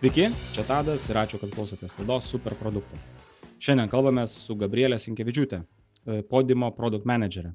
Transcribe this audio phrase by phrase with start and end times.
[0.00, 3.04] Sveiki, čia Tadas ir ačiū, kad klausotės laidos Superproduktas.
[3.60, 7.50] Šiandien kalbame su Gabrielė Sinkevičiūtė, e, Podimo Product Managerė.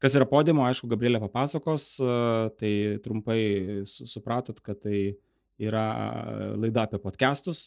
[0.00, 2.14] Kas yra Podimo, aišku, Gabrielė papasakos, e,
[2.56, 2.70] tai
[3.04, 3.42] trumpai
[3.84, 5.00] supratot, kad tai
[5.60, 7.66] yra e, laida apie podcastus,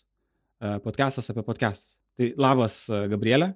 [0.58, 2.00] podcastas apie podcastus.
[2.18, 2.80] Tai labas,
[3.14, 3.52] Gabrielė.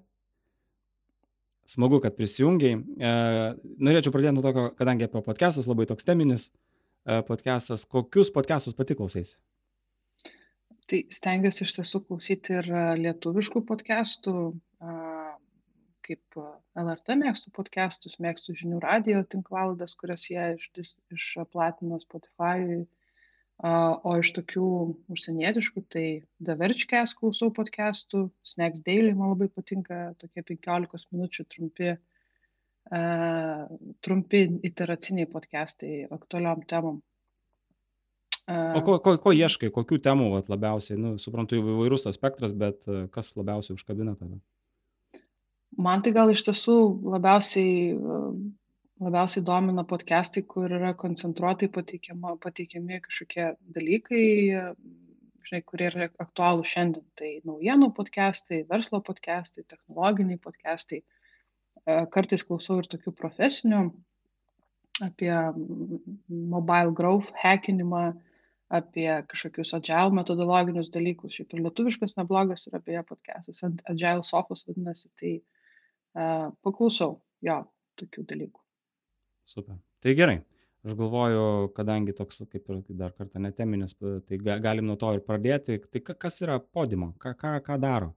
[1.65, 2.77] Smagu, kad prisijungiai.
[3.81, 6.51] Norėčiau pradėti nuo to, kadangi apie podcastus labai toks teminis
[7.25, 7.87] podcastas.
[7.89, 9.39] Kokius podcastus pati klausaisi?
[10.93, 12.68] Tai stengiuosi iš tiesų klausyti ir
[13.01, 14.32] lietuviškų podcastų,
[16.06, 16.36] kaip
[16.78, 22.84] LRT mėgstu podcastus, mėgstu žinių radio tinklalaidas, kurias jie iš, išplatino Spotify.
[23.65, 24.68] O iš tokių
[25.15, 26.06] užsienietiškų, tai
[26.61, 31.96] Verchcast klausau podcastų, Snacks Daily man labai patinka, tokie 15 minučių trumpi,
[34.06, 37.02] trumpi iteraciniai podcastai aktualiom temom.
[38.47, 42.83] O ko, ko, ko ieškai, kokių temų vat, labiausiai, nu, suprantu, įvairus tas spektras, bet
[42.91, 44.36] e, kas labiausiai užkabina tave?
[45.80, 46.75] Man tai gal iš tiesų
[47.14, 48.17] labiausiai, e,
[49.03, 54.25] labiausiai domina podcastai, kur yra koncentruotai pateikiami kažkokie dalykai,
[55.47, 57.05] žinai, kurie yra aktualūs šiandien.
[57.19, 60.99] Tai naujienų podcastai, verslo podcastai, technologiniai podcastai.
[60.99, 63.86] E, kartais klausau ir tokių profesinių
[65.02, 65.33] apie
[66.27, 68.05] mobile growth hackinimą,
[68.74, 71.36] apie kažkokius agile metodologinius dalykus.
[71.38, 77.60] Šiaip ir lietuviškas neblogas yra beje podcastas, agile sofos vadinasi, tai uh, paklausau jo
[78.02, 78.64] tokių dalykų.
[79.54, 79.78] Super.
[80.04, 80.40] Tai gerai.
[80.84, 81.44] Aš galvoju,
[81.78, 83.94] kadangi toks kaip ir dar kartą neteminis,
[84.28, 85.78] tai galim nuo to ir pradėti.
[85.88, 87.14] Tai kas yra podimo?
[87.24, 88.12] Ką, ką, ką daro?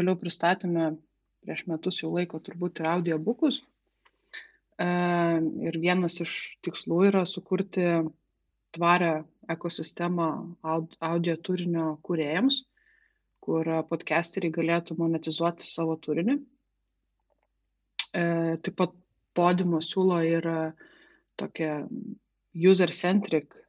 [0.00, 0.94] Vėliau pristatėme
[1.44, 3.60] prieš metus jau laiko turbūt ir audiobukus.
[4.80, 4.88] E,
[5.68, 6.34] ir vienas iš
[6.64, 7.86] tikslų yra sukurti
[8.76, 9.12] tvarę
[9.50, 10.28] ekosistemą
[10.64, 12.62] audio turinio kūrėjams,
[13.42, 16.36] kur podcasteriai galėtų monetizuoti savo turinį.
[18.14, 18.22] E,
[18.62, 18.94] taip pat
[19.36, 20.46] podimo siūlo ir
[21.40, 21.74] tokią
[22.70, 23.62] user-centric e,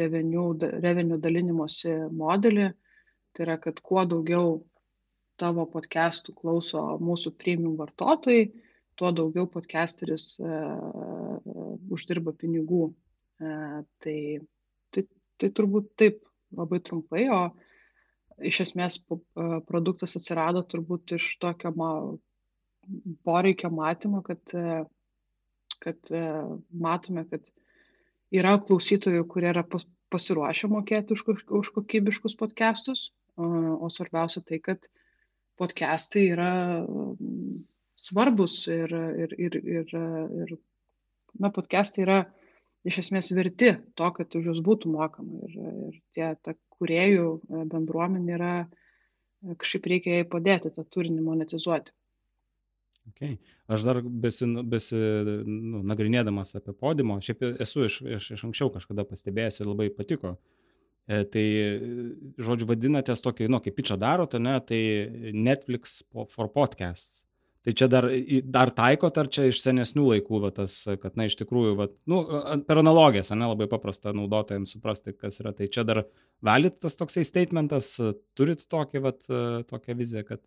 [0.00, 0.52] revenue,
[0.84, 2.70] revenue dalinimosi modelį.
[3.30, 4.56] Tai yra, kad kuo daugiau
[5.40, 8.50] tavo podcastų klauso mūsų premium vartotojai,
[9.00, 11.38] tuo daugiau podcasteris uh,
[11.92, 12.90] uždirba pinigų.
[13.40, 14.16] Uh, tai,
[14.92, 15.06] tai,
[15.40, 16.20] tai turbūt taip
[16.56, 17.40] labai trumpai, o
[18.44, 21.92] iš esmės uh, produktas atsirado turbūt iš tokio ma,
[23.24, 24.40] poreikio matymo, kad,
[25.80, 26.12] kad
[26.70, 27.50] matome, kad
[28.34, 31.24] yra klausytojų, kurie yra pas, pasiruošę mokėti už,
[31.60, 34.88] už kokybiškus podcastus, o svarbiausia tai, kad
[35.60, 37.62] podcastai yra mm,
[38.00, 38.92] svarbus ir,
[39.24, 39.94] ir, ir, ir,
[40.42, 40.52] ir
[41.40, 42.18] na, podcastai yra
[42.88, 45.44] iš esmės verti to, kad už juos būtų mokama.
[45.48, 45.56] Ir,
[45.90, 51.92] ir tie, ta kuriejų e, bendruomenė yra, e, kažkaip reikia jai padėti tą turinį monetizuoti.
[53.10, 53.36] Okay.
[53.70, 59.60] Aš dar besi, besi nu, apie podimo, šiaip esu iš, iš, iš anksčiau kažkada pastebėjęs
[59.60, 60.34] ir labai patiko.
[60.36, 60.59] Uh,
[61.10, 61.46] tai,
[62.38, 64.80] žodžiu, vadinatės tokį, nu, kaip pičą darote, ne, tai
[65.34, 67.24] Netflix for podcasts.
[67.60, 68.06] Tai čia dar,
[68.48, 72.22] dar taikot, ar čia iš senesnių laikų, va, tas, kad, na, iš tikrųjų, va, nu,
[72.64, 75.52] per analogijas, ne, labai paprasta naudotojams suprasti, kas yra.
[75.56, 76.06] Tai čia dar
[76.46, 77.92] valit tas toksai statementas,
[78.38, 79.12] turit tokį, va,
[79.68, 80.40] tokią viziją, kad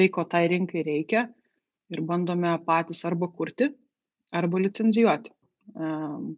[0.00, 1.26] tai, ko tai rinkai reikia
[1.92, 3.68] ir bandome patys arba kurti,
[4.32, 5.34] arba licenzijuoti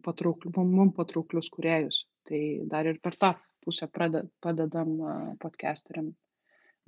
[0.03, 2.03] patraukliu, mums patrauklius kuriejus.
[2.27, 3.33] Tai dar ir per tą
[3.63, 4.97] pusę padedam
[5.39, 6.11] podcasteriam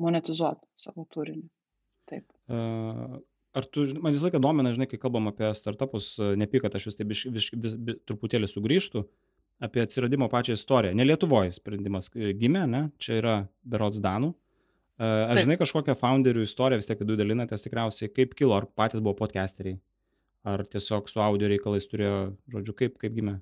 [0.01, 1.48] monetizuoti savo turinį.
[2.10, 2.27] Taip.
[3.56, 7.00] Ar tu, man visą laiką domina, žinai, kai kalbam apie startupus, nepyk, kad aš vis
[7.00, 9.04] taip vis, vis, vis, vis, truputėlį sugrįžtų,
[9.63, 10.95] apie atsiradimo pačią istoriją.
[10.95, 12.81] Ne Lietuvoje sprendimas gimė, ne?
[13.00, 14.33] čia yra berots Danų.
[15.01, 19.18] Ar žinai kažkokią founderių istoriją, vis tiek du dalinatės tikriausiai, kaip kilo, ar patys buvo
[19.19, 19.80] podcasteriai,
[20.47, 22.19] ar tiesiog su audio reikalais turėjo,
[22.53, 23.39] žodžiu, kaip, kaip gimė?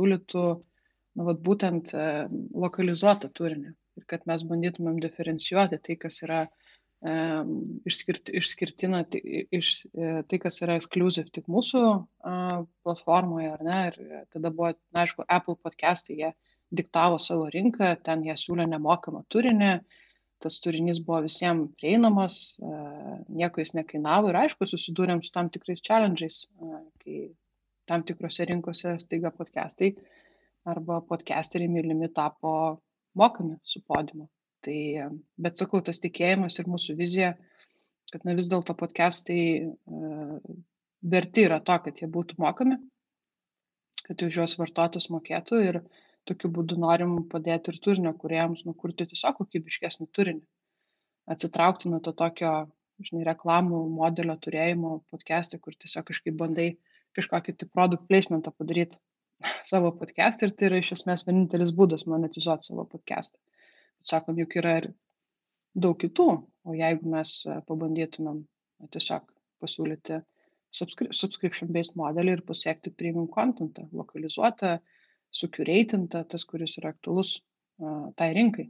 [0.00, 0.44] Siūlytų
[1.18, 2.08] nu, vat, būtent e,
[2.64, 7.14] lokalizuotą turinį ir kad mes bandytumėm diferencijuoti tai, kas yra e,
[7.90, 9.20] išskirt, išskirtina, tai,
[9.52, 11.82] iš, e, tai, kas yra exclusive tik mūsų
[12.86, 16.32] platformoje, ar ne, ir tada buvo, na, aišku, Apple podcastai, jie
[16.70, 19.72] diktavo savo rinką, ten jie siūlė nemokamą turinį,
[20.40, 22.36] tas turinys buvo visiems prieinamas,
[23.28, 26.44] nieko jis nekainavo ir aišku, susidūrėm su tam tikrais challenge'ais,
[27.02, 27.16] kai
[27.90, 29.90] tam tikrose rinkose staiga podcastai
[30.70, 32.52] arba podcasteriai mylimi tapo
[33.18, 34.28] mokami su podiumu.
[34.64, 35.08] Tai, e,
[35.40, 37.32] bet sakau, tas tikėjimas ir mūsų vizija,
[38.12, 39.40] kad na, vis dėlto podcastai
[41.14, 42.76] verti yra to, kad jie būtų mokami,
[44.04, 49.06] kad už juos vartotojas mokėtų ir uh, tokiu būdu norim padėti ir turinio kūrėjams nukurti
[49.12, 50.42] tiesiog kokybiškesnį turinį.
[51.34, 52.52] Atsitraukti nuo to tokio,
[53.06, 56.68] žinai, reklamų modelio turėjimo podcast'e, kur tiesiog kažkaip bandai
[57.16, 59.00] kažkokį tai produkt placementą padaryti
[59.70, 63.38] savo podcast'e ir tai yra iš esmės vienintelis būdas monetizuoti savo podcast'ą.
[64.10, 64.90] Sakom, juk yra ir
[65.76, 68.42] daug kitų, o jeigu mes e, pabandytumėm
[68.94, 69.26] tiesiog
[69.60, 70.22] pasiūlyti
[70.72, 74.78] subscription based modelį ir pasiekti premium contentą, lokalizuotą,
[75.34, 78.68] sukiureitinta, tas, kuris yra aktualus uh, tai rinkai.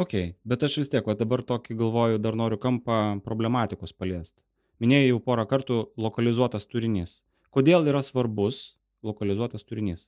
[0.00, 0.14] Ok,
[0.48, 4.40] bet aš vis tiek, o dabar tokį galvoju, dar noriu kampą problematikos paliesti.
[4.80, 7.18] Minėjai jau porą kartų lokalizuotas turinys.
[7.56, 8.62] Kodėl yra svarbus
[9.04, 10.06] lokalizuotas turinys?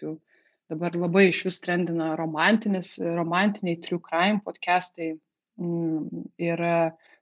[0.00, 0.29] tokių
[0.70, 6.62] dabar labai iš vis trendina romantinis, romantiniai true crime podcastai mm, ir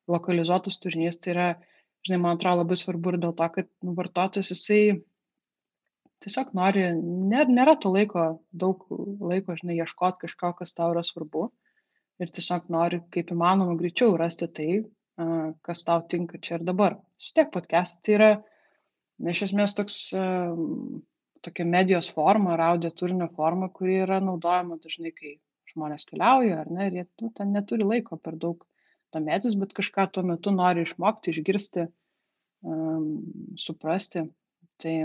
[0.08, 1.20] lokalizuotas turinys.
[1.22, 1.46] Tai yra,
[2.06, 4.82] žinai, man atrodo labai svarbu ir dėl to, kad nu, vartotojas jisai
[6.24, 8.26] tiesiog nori, nėra, nėra to laiko,
[8.64, 8.84] daug
[9.32, 11.48] laiko, žinai, ieškoti kažko, kas tau yra svarbu.
[12.18, 14.70] Ir tiesiog nori kaip įmanoma greičiau rasti tai,
[15.66, 16.98] kas tau tinka čia ir dabar.
[17.18, 18.30] Vis tiek podcastai tai yra,
[19.34, 20.00] iš esmės toks
[21.44, 25.36] tokia medijos forma ar audio turinio forma, kuri yra naudojama dažnai, kai
[25.72, 28.64] žmonės keliauja, ar ne, ir jie nu, ten neturi laiko per daug
[29.14, 31.86] domėtis, bet kažką tuo metu nori išmokti, išgirsti,
[32.66, 33.08] um,
[33.60, 34.26] suprasti.
[34.78, 34.96] Tai,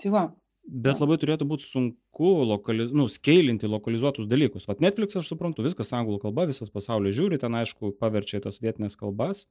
[0.00, 0.26] tai va.
[0.70, 2.92] Bet labai turėtų būti sunku lokaliz...
[2.94, 4.68] nu, skailinti lokalizuotus dalykus.
[4.70, 8.98] Vat Netflix, aš suprantu, viskas anglų kalba, visas pasaulis žiūri, ten aišku, paverčia tas vietinės
[9.00, 9.46] kalbas,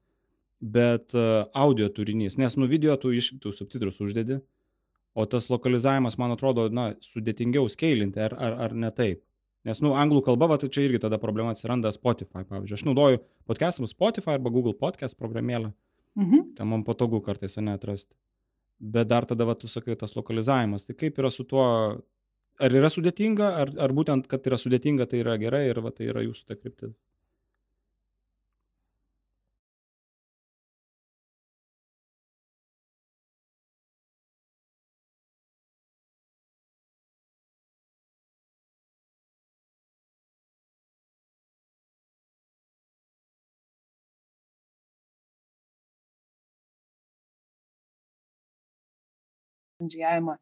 [0.61, 4.39] bet uh, audio turinys, nes nu video tu iš tų subtitrus uždedi,
[5.13, 9.23] o tas lokalizavimas, man atrodo, na, sudėtingiau skailinti, ar, ar, ar ne taip.
[9.67, 12.77] Nes, nu, anglų kalba, va, tai čia irgi tada problema atsiranda Spotify, pavyzdžiui.
[12.77, 13.19] Aš naudoju
[13.49, 15.73] podcastams Spotify arba Google podcast programėlę.
[16.15, 16.53] Mhm.
[16.55, 18.15] Ten man patogu kartais neatrasti.
[18.79, 20.87] Bet dar tada, va, tu sakai, tas lokalizavimas.
[20.87, 21.65] Tai kaip yra su tuo,
[22.59, 26.07] ar yra sudėtinga, ar, ar būtent, kad yra sudėtinga, tai yra gerai ir va, tai
[26.07, 26.95] yra jūsų ta kryptis?
[49.89, 50.37] Licencijavimą,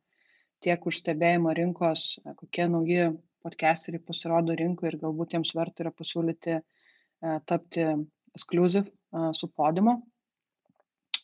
[0.62, 5.92] tiek už stebėjimą rinkos, e, kokie nauji podcasteriai pasirodo rinkoje ir galbūt jiems verta yra
[5.92, 6.62] pasiūlyti e,
[7.46, 7.86] tapti
[8.36, 10.02] exclusive e, su podimo.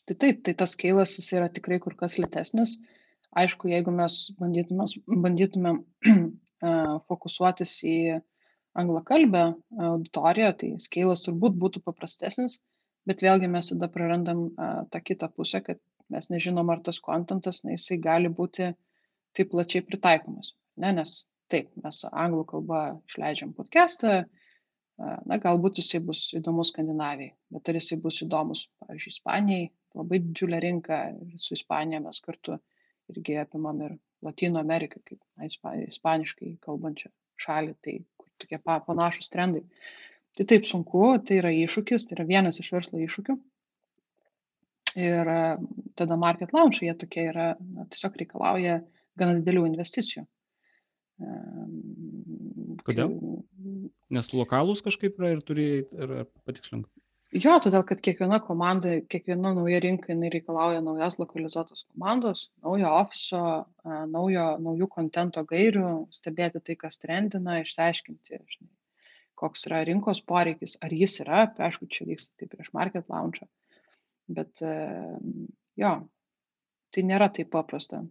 [0.06, 2.78] Tai taip, tai tas keilas jis yra tikrai kur kas lėtesnis.
[3.34, 5.78] Aišku, jeigu mes bandytumėm, bandytumėm
[7.08, 8.20] fokusuotis į
[8.78, 9.42] anglakalbę
[9.88, 12.60] auditoriją, tai skailas turbūt būtų paprastesnis,
[13.08, 14.46] bet vėlgi mes tada prarandam
[14.92, 15.80] tą kitą pusę, kad
[16.12, 18.72] mes nežinom, ar tas kontentas, na, jisai gali būti
[19.36, 20.52] taip plačiai pritaikomas.
[20.80, 24.24] Ne, nes taip, mes anglų kalbą išleidžiam podcastą,
[24.98, 29.66] na, galbūt jisai bus įdomus Skandinavijai, bet ar jisai bus įdomus, pavyzdžiui, Ispanijai,
[29.98, 31.00] labai didžiulė rinka
[31.40, 32.58] su Ispanija mes kartu
[33.12, 35.48] irgi apimam ir Latino Ameriką, kaip na,
[35.84, 37.10] ispaniškai kalbančią
[37.44, 39.64] šalį, tai kur tokie panašus trendai.
[40.34, 43.36] Tai taip sunku, tai yra iššūkis, tai yra vienas iš verslo iššūkių,
[45.00, 45.30] ir
[45.98, 48.80] tada market launchai jie tokie yra, na, tiesiog reikalauja
[49.18, 50.24] gana didelių investicijų.
[52.84, 53.14] Kodėl?
[54.14, 56.88] Nes lokalūs kažkaip yra ir turi, ir patikslink.
[57.34, 63.40] Jo, todėl kad kiekviena komanda, kiekviena nauja rinka, jinai reikalauja naujos lokalizuotos komandos, naujo ofiso,
[64.12, 68.70] naujo, naujų kontento gairių, stebėti tai, kas trendina, išsiaiškinti, žinai,
[69.40, 73.50] koks yra rinkos poreikis, ar jis yra, aišku, čia vyksta tai prieš market launchą,
[74.28, 74.62] bet
[75.80, 75.94] jo,
[76.94, 78.04] tai nėra taip paprasta.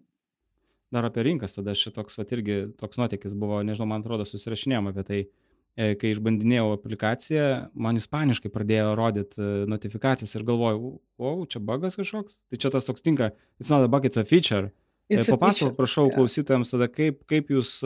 [0.94, 5.06] Dar apie rinkas, tada šitoks, va, irgi toks nuotėkis buvo, nežinau, man atrodo, susirašinėjom apie
[5.08, 5.22] tai,
[5.74, 11.98] e, kai išbandinėjau aplikaciją, man ispaniškai pradėjo rodyti e, notifikacijas ir galvojau, o, čia bugas
[11.98, 14.70] kažkoks, tai čia tas toks tinka, it's not a bug, it's a feature.
[15.10, 16.20] E, papasakok, prašau, yeah.
[16.20, 17.80] klausytojams tada, kaip, kaip jūs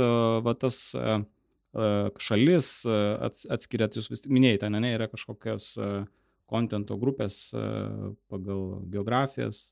[0.44, 0.82] va, tas
[2.28, 5.76] šalis atskiriat, jūs vis minėjai, ten ne, yra kažkokios
[6.50, 7.40] kontento grupės
[8.32, 8.64] pagal
[8.94, 9.68] geografijas.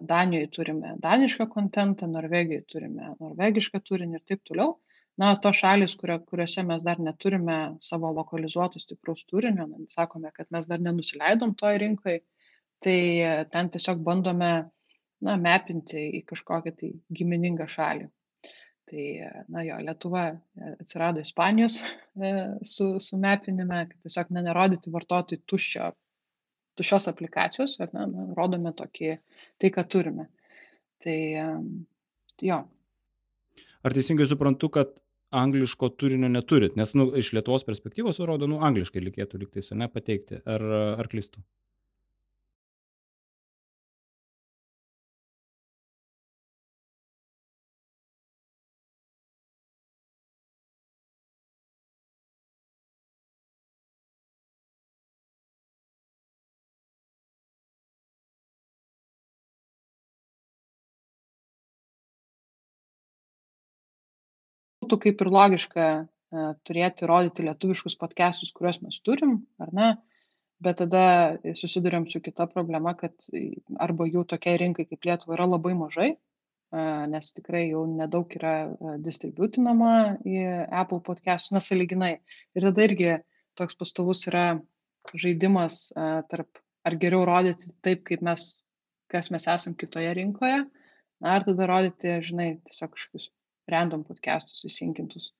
[0.00, 4.72] Danijoj turime danišką kontentą, Norvegijoj turime norvegišką turinį ir taip toliau.
[5.20, 10.48] Na, tos šalis, kurio, kuriuose mes dar neturime savo lokalizuoto stipraus turinio, na, sakome, kad
[10.54, 12.20] mes dar nenusileidom toj rinkai,
[12.80, 14.52] tai e, ten tiesiog bandome,
[15.26, 18.06] na, mepinti į kažkokią tai giminingą šalį.
[18.90, 21.76] Tai, e, na jo, Lietuva e, atsirado Ispanijos
[22.72, 25.92] su, su mepinime, kad tiesiog nenerodyti vartotojui tuščio
[26.80, 29.12] tuščios aplikacijos, ar ne, na, rodome tokį,
[29.60, 30.30] tai, ką turime.
[31.04, 31.16] Tai
[32.46, 32.60] jo.
[33.84, 34.99] Ar teisingai suprantu, kad
[35.30, 40.42] angliško turinio neturit, nes nu, iš Lietuvos perspektyvos rodo, nu, angliškai reikėtų liktais, ne, pateikti,
[40.44, 40.64] ar,
[41.00, 41.42] ar klystu?
[64.90, 66.04] Būtų kaip ir logiška e,
[66.66, 69.90] turėti rodyti lietuviškus podcastus, kuriuos mes turim, ar ne?
[70.60, 73.14] Bet tada susidurėm su kita problema, kad
[73.78, 76.82] arba jų tokiai rinkai kaip Lietuva yra labai mažai, e,
[77.12, 80.42] nes tikrai jau nedaug yra e, distributinama į
[80.82, 82.18] Apple podcast, nesaliginai.
[82.58, 83.14] Ir tada irgi
[83.54, 84.58] toks pastovus yra
[85.14, 85.92] žaidimas
[86.28, 88.42] tarp ar geriau rodyti taip, kaip mes,
[89.10, 90.64] kas mes esam kitoje rinkoje,
[91.22, 93.30] ar tada rodyti, žinai, tiesiog kažkokius
[93.72, 95.30] random podcastus įsinkintus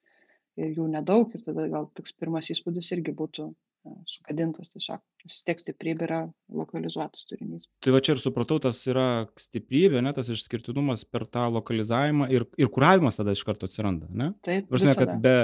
[0.61, 5.03] ir jų nedaug ir tada gal toks pirmas įspūdis irgi būtų e, sugadintas tiesiog.
[5.25, 6.21] Vis tiek stiprybė yra
[6.57, 7.69] lokalizuotas turinys.
[7.85, 9.09] Tai va čia ir supratau, tas yra
[9.41, 14.33] stiprybė, ne, tas išskirtinumas per tą lokalizavimą ir, ir kuravimas tada iš karto atsiranda, ne?
[14.47, 15.37] Taip, Prasme, kad be,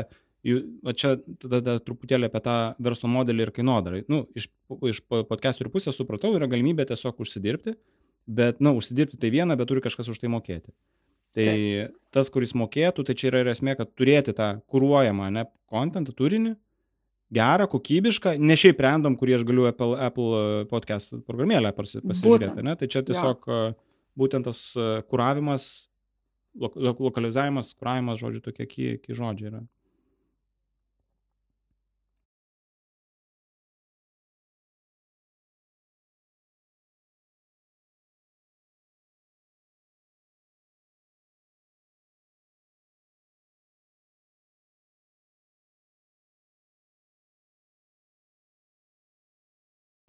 [0.86, 4.02] va čia tada truputėlį apie tą verslo modelį ir kainodarą.
[4.12, 4.50] Nu, iš,
[4.92, 7.76] iš podcastų pusės supratau, yra galimybė tiesiog užsidirbti,
[8.26, 10.74] bet, na, nu, užsidirbti tai viena, bet turi kažkas už tai mokėti.
[11.36, 11.96] Tai Taip.
[12.16, 16.54] tas, kuris mokėtų, tai čia yra ir esmė, kad turėti tą kūruojamą, ne, kontentą, turinį,
[17.36, 20.40] gerą, kokybišką, ne šiaip random, kurį aš galiu Apple, Apple
[20.70, 23.60] podcast programėlę pasižiūrėti, ne, tai čia tiesiog ja.
[24.16, 24.62] būtent tas
[25.10, 25.68] kūravimas,
[26.56, 26.72] lo,
[27.10, 29.66] lokalizavimas, kūravimas, žodžiu, tokie ky žodžiai yra.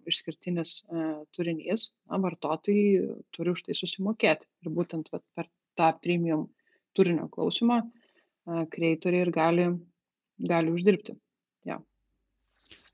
[0.10, 4.50] Išskirtinis e, turinys, na, vartotojai turi už tai susimokėti.
[4.66, 6.48] Ir būtent vat, per tą premium
[6.98, 7.84] turinio klausimą
[8.72, 9.68] kreitoriai ir gali,
[10.40, 11.18] gali uždirbti.
[11.68, 11.82] Ja.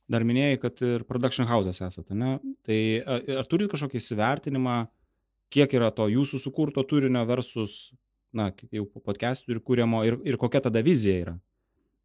[0.10, 2.36] Dar minėjai, kad ir production house'as esate, ne?
[2.66, 2.80] Tai
[3.38, 4.78] ar turit kažkokį įsivertinimą,
[5.54, 7.94] kiek yra to jūsų sukurto turinio versus,
[8.34, 11.36] na, jau podcastų ir kūrimo ir, ir kokia tada vizija yra?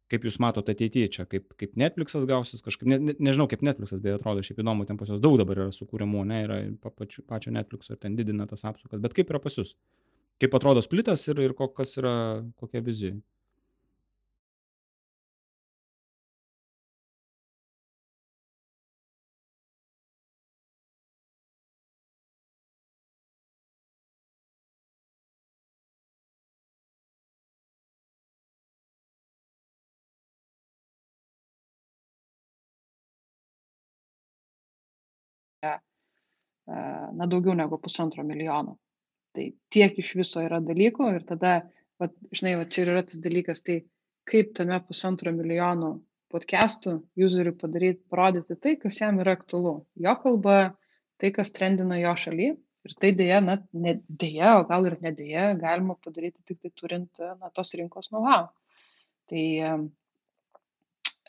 [0.09, 4.01] Kaip jūs matot ateity čia kaip kaip netfliksas gausis kažkaip ne ne nežinau kaip netfliksas
[4.03, 7.25] beje atrodo šiaip įdomu ten pas juos daug dabar yra sukuriamų ane yra pa pačių
[7.29, 9.75] pačio netflikso ir ten didina tas apsukas bet kaip yra pas jus?
[10.39, 12.13] Kaip atrodo splitas ir ir ko kas yra
[12.61, 13.17] kokia vizija
[35.63, 38.77] na, daugiau negu pusantro milijono.
[39.35, 41.55] Tai tiek iš viso yra dalykų ir tada,
[42.01, 43.81] va, žinai, va, čia yra tas dalykas, tai
[44.29, 45.99] kaip tame pusantro milijono
[46.29, 49.79] podcastų useriui padaryti, parodyti tai, kas jam yra aktualu.
[49.97, 50.57] Jo kalba,
[51.21, 52.53] tai, kas trendina jo šaly
[52.87, 57.19] Ir tai dėja, na, ne dėja, o gal ir nedėja, galima padaryti tik tai turint
[57.21, 58.47] na, tos rinkos know-how.
[59.29, 59.43] Tai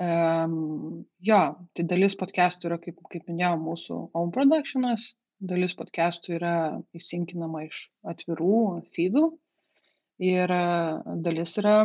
[0.00, 1.40] um, jo,
[1.76, 6.54] tai dalis podcastų yra, kaip, kaip minėjau, mūsų own productionas, dalis podcastų yra
[6.96, 8.60] įsinkinama iš atvirų
[8.94, 9.24] feedų
[10.30, 10.52] ir
[11.24, 11.76] dalis yra,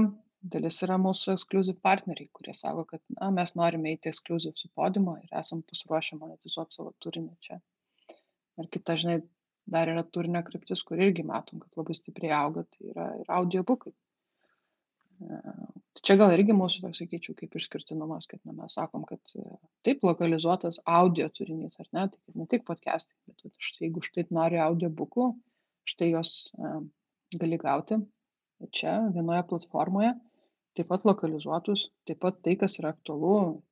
[0.56, 5.16] dalis yra mūsų exclusive partneriai, kurie sako, kad na, mes norime eiti exclusive su podimo
[5.22, 7.62] ir esam pasiruošę monetizuoti savo turinį čia.
[8.60, 9.20] Ir kita, žinai,
[9.72, 13.96] dar yra turinio kryptis, kur irgi matom, kad labai stipriai auga, tai yra ir audiobukai.
[16.06, 19.58] E, čia gal irgi mūsų, toks sakyčiau, kaip išskirtinumas, kad na, mes sakom, kad e,
[19.86, 24.60] taip lokalizuotas audio turinys, ar ne, tai ne tik podcastai, bet štai, jeigu štai nori
[24.62, 25.32] audiobukų,
[25.90, 26.84] štai jos uh,
[27.42, 27.98] gali gauti
[28.74, 30.12] čia vienoje platformoje,
[30.78, 33.64] taip pat lokalizuotus, taip pat tai, kas yra aktualu,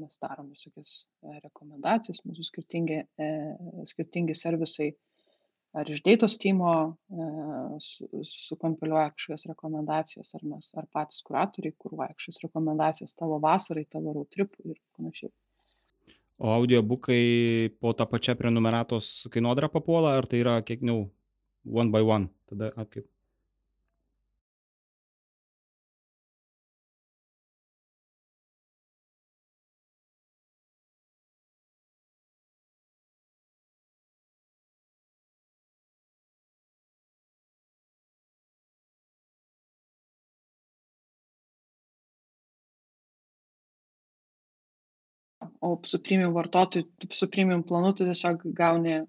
[0.00, 1.04] mes darom visokias
[1.44, 2.98] rekomendacijas, mūsų skirtingi,
[3.92, 4.90] skirtingi servisai
[5.72, 6.70] ar iš Deitos timo
[7.10, 7.26] e,
[8.24, 14.30] sukompiliuoja kažkokias rekomendacijas, ar mes, ar patys kuratoriai kūruoja kažkokias rekomendacijas tavo vasarai, tavo road
[14.34, 15.32] tripui ir panašiai.
[16.38, 21.08] O audiobukai po tą pačią prenumeratos kainodarą papuola, ar tai yra kiek, nu,
[21.66, 22.30] one by one?
[22.48, 23.08] Tada kaip?
[45.86, 49.00] Su premium vartotoju, su premium planu tu tiesiog gauni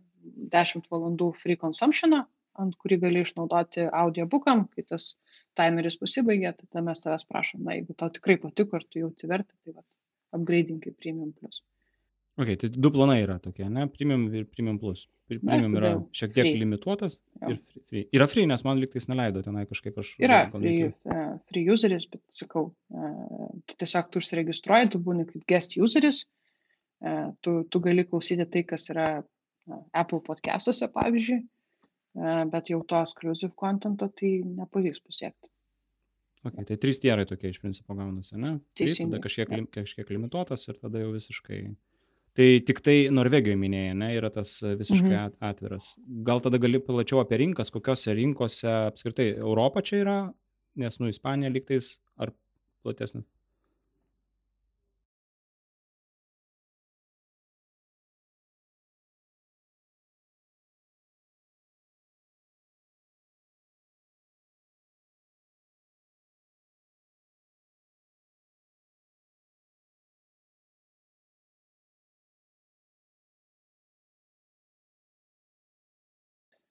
[0.54, 2.24] 10 valandų free consumptioną,
[2.60, 5.14] ant kurį gali išnaudoti audiobookam, kai tas
[5.58, 9.32] timeris pasibaigia, tai tada mes tavęs prašom, na, jeigu tau tikrai patiko ir tu jauti
[9.32, 9.86] vertę, tai va,
[10.38, 11.64] upgrading į premium plus.
[12.40, 13.84] Ok, tai du planai yra tokie, ne?
[13.92, 15.02] Premium ir Premium Plus.
[15.28, 16.60] Premium yra šiek tiek free.
[16.62, 17.50] limituotas jo.
[17.52, 17.58] ir
[17.90, 18.06] free.
[18.16, 20.14] Yra free, nes man liktais neleido tenai kažkaip aš.
[20.24, 25.44] Yra free, uh, free useris, bet sakau, uh, tu tiesiog tu užsiregistruoji, tu būni kaip
[25.52, 26.24] guest useris,
[27.46, 31.40] tu, tu gali klausyti tai, kas yra uh, Apple podcastuose, pavyzdžiui,
[32.20, 35.52] uh, bet jau to exclusive contento tai nepavyks pasiekti.
[36.48, 38.58] Okay, tai trys tierai tokie iš principo gaunasi, ne?
[38.80, 39.18] Teisingai.
[39.18, 41.64] Tada kažkiek, lim, kažkiek limituotas ir tada jau visiškai
[42.40, 45.40] Tai tik tai Norvegijoje minėjai, ne, yra tas e, visiškai mhm.
[45.44, 45.90] atviras.
[46.28, 50.18] Gal tada gali plačiau apie rinkas, kokiose rinkose apskritai Europa čia yra,
[50.80, 52.32] nes, nu, Ispanija liktais ar
[52.86, 53.26] platesnis?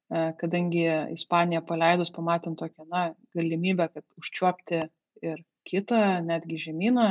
[0.08, 3.02] Kadangi Ispanija paleidus pamatėm tokią na,
[3.36, 4.82] galimybę, kad užčiuopti
[5.26, 7.08] ir kitą, netgi žemyną,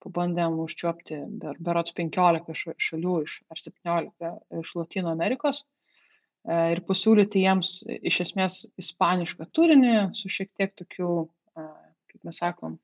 [0.00, 4.30] pabandėm užčiuopti ber, berots 15 šalių iš, ar 17
[4.62, 11.10] iš Latino Amerikos e, ir pasiūlyti jiems iš esmės ispanišką turinį su šiek tiek tokiu,
[11.56, 11.66] e,
[12.12, 12.78] kaip mes sakom,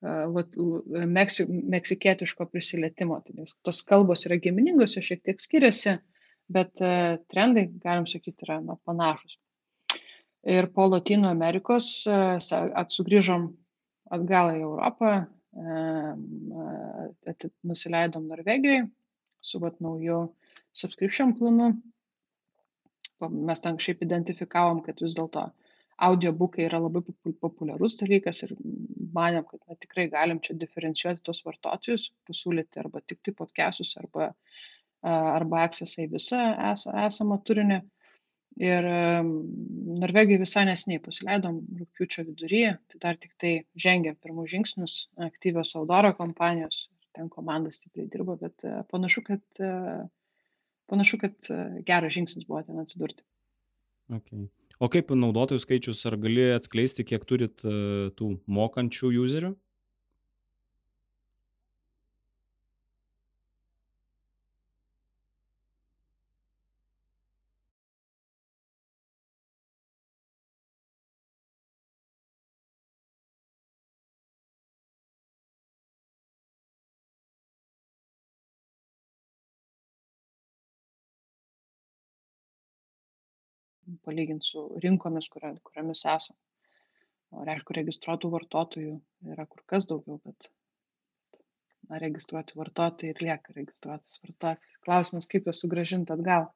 [0.00, 3.20] meksik, meksikietiško prisilietimo.
[3.26, 5.96] Tai tos kalbos yra giminingos, jos šiek tiek skiriasi,
[6.48, 9.36] bet e, trendai, galim sakyti, yra na, panašus.
[10.48, 12.16] Ir po Latino Amerikos e,
[12.82, 13.48] atsugrįžom
[14.16, 15.12] atgal į Europą,
[15.52, 17.36] e,
[17.68, 18.86] nusileidom Norvegijai
[19.44, 20.24] su vat, nauju
[20.72, 21.72] subscription planu.
[23.18, 25.48] Mes ten kažkaip identifikavom, kad vis dėlto
[26.06, 27.02] audiobookai yra labai
[27.42, 28.52] populiarus dalykas ir
[29.14, 34.28] manėm, kad na, tikrai galim čia diferencijuoti tos vartotojus, pasiūlyti arba tik tai podcastus, arba
[34.28, 34.60] uh,
[35.04, 36.40] arba accessą į visą
[36.72, 37.80] es, esamą turinį.
[38.58, 38.86] Ir
[40.02, 44.94] Norvegijai visai nesiniai pasileidom rūpiučio viduryje, tai dar tik tai žengėm pirmus žingsnius
[45.28, 49.44] aktyvios Saudoro kompanijos, ten komanda stipriai dirbo, bet panašu, kad,
[50.90, 51.52] panašu, kad
[51.86, 53.22] geras žingsnis buvo ten atsidurti.
[54.10, 54.48] Okay.
[54.82, 59.54] O kaip naudotojų skaičius, ar gali atskleisti, kiek turit tų mokančių userių?
[84.08, 86.40] Palyginti su rinkomis, kuria, kuriomis esame.
[87.36, 88.94] O reiškia, registruotų vartotojų
[89.34, 90.48] yra kur kas daugiau, bet
[91.88, 94.78] na, registruoti vartotojai ir lieka registruotas vartotojas.
[94.84, 96.48] Klausimas, kaip juos sugražinti atgal.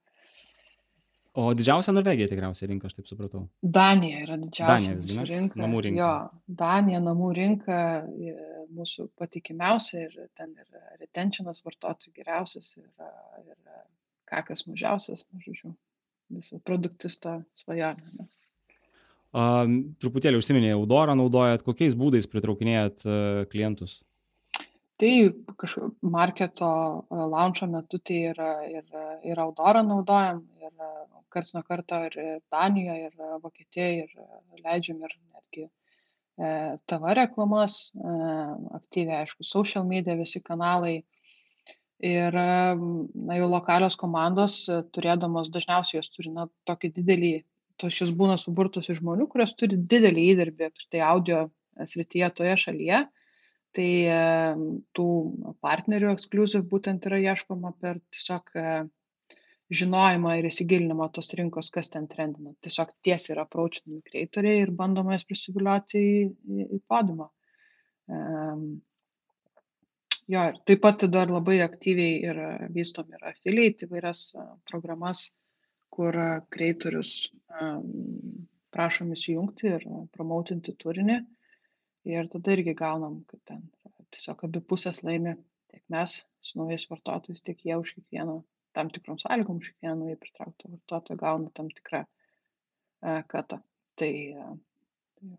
[1.33, 3.47] O didžiausia Norvegija tikriausiai rinka, aš taip supratau.
[3.77, 5.29] Danija yra Danija didžiausia visgi, mūsų ne?
[5.31, 5.61] rinka.
[5.63, 6.01] Namų rinka.
[6.01, 8.35] Jo, Danija namų rinka e,
[8.77, 12.91] mūsų patikimiausia ir ten ir retentionas vartotojų geriausias ir,
[13.47, 13.57] ir
[14.29, 15.73] kakas mažiausias, na, žodžiu,
[16.33, 18.29] visą produktisto svajonę.
[19.33, 24.03] Um, truputėlį užsiminėjai, Audorą naudojat, kokiais būdais pritraukinėjat uh, klientus?
[25.03, 25.15] Tai
[25.59, 26.69] kažkokio marketo
[27.11, 28.85] e, launcho metu tai yra ir,
[29.27, 30.91] ir Audorą naudojam, ir e,
[31.33, 32.19] karts nuo karto ir
[32.53, 35.67] Danijoje, ir Vokietijoje, ir leidžiam ir netgi
[36.89, 37.75] TV reklamas,
[38.79, 40.95] aktyviai, aišku, social media, visi kanalai.
[42.03, 47.33] Ir na, jau lokalios komandos, turėdamos, dažniausiai jos turi na, tokį didelį,
[47.79, 51.45] tos jos būna suburtos iš žmonių, kurios turi didelį įdirbį apskritai audio
[51.79, 53.05] srityje toje šalyje.
[53.73, 53.91] Tai
[54.99, 55.07] tų
[55.65, 58.51] partnerių ekskluziv būtent yra ieškoma per tiesiog
[59.73, 62.53] žinojimą ir įsigilinimą tos rinkos, kas ten trendina.
[62.65, 67.31] Tiesiog tiesiai yra approachinami kreitoriai ir bandoma jas prisivilioti į, į, į podumą.
[68.11, 68.83] Um,
[70.29, 72.41] jo, ir taip pat dar labai aktyviai ir
[72.75, 74.25] vystom ir affiliate įvairias
[74.71, 75.27] programas,
[75.93, 76.17] kur
[76.55, 77.15] kreitorius
[77.61, 81.19] um, prašom įsijungti ir promautinti turinį.
[82.13, 83.67] Ir tada irgi gaunam, kad ten
[84.13, 85.37] tiesiog abi pusės laimi,
[85.71, 88.41] tiek mes su naujais vartotojais, tiek jie už kiekvieną
[88.77, 93.61] tam tikrom sąlygom už kiekvieną naujai pritrauktą vartotoją gauna tam tikrą e, katą.
[94.01, 94.49] Tai, e,
[95.21, 95.31] tai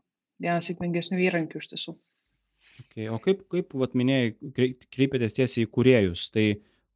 [0.45, 1.97] vienas sėkmingesnių įrankių iš tiesų.
[2.81, 3.07] Okay.
[3.13, 4.33] O kaip, kaip vat, minėjai,
[4.93, 6.45] kreipėtės tiesiai į kuriejus, tai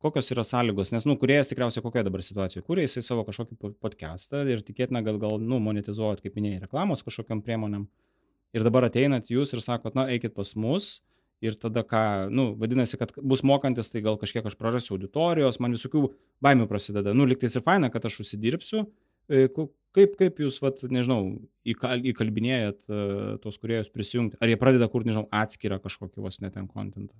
[0.01, 4.43] kokios yra sąlygos, nes, nu, kuriejas tikriausiai kokia dabar situacija, kuria jisai savo kažkokį podcastą
[4.49, 7.87] ir tikėtina, kad gal, nu, monetizuojat, kaip minėjai, reklamos kažkokiam priemonėm.
[8.55, 10.99] Ir dabar ateinat jūs ir sakot, na, eikit pas mus,
[11.43, 15.75] ir tada ką, nu, vadinasi, kad bus mokantis, tai gal kažkiek aš prarasiu auditorijos, man
[15.75, 16.07] visokių
[16.43, 17.13] baimių prasideda.
[17.17, 18.87] Nu, liktais ir faina, kad aš užsidirbsiu.
[19.27, 21.23] Kaip, kaip jūs, vat, nežinau,
[21.65, 24.37] įkal, įkalbinėjat uh, tos kuriejus prisijungti?
[24.43, 27.15] Ar jie pradeda kurti, nežinau, atskirą kažkokį vos neten kontentą?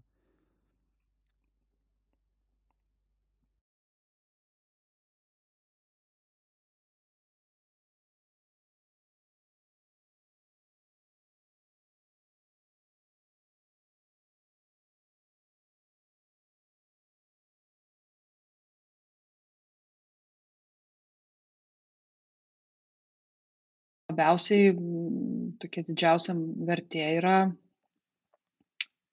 [24.18, 26.34] Labiausiai mm, tokia didžiausia
[26.66, 27.38] vertė yra,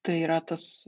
[0.05, 0.87] tai yra tas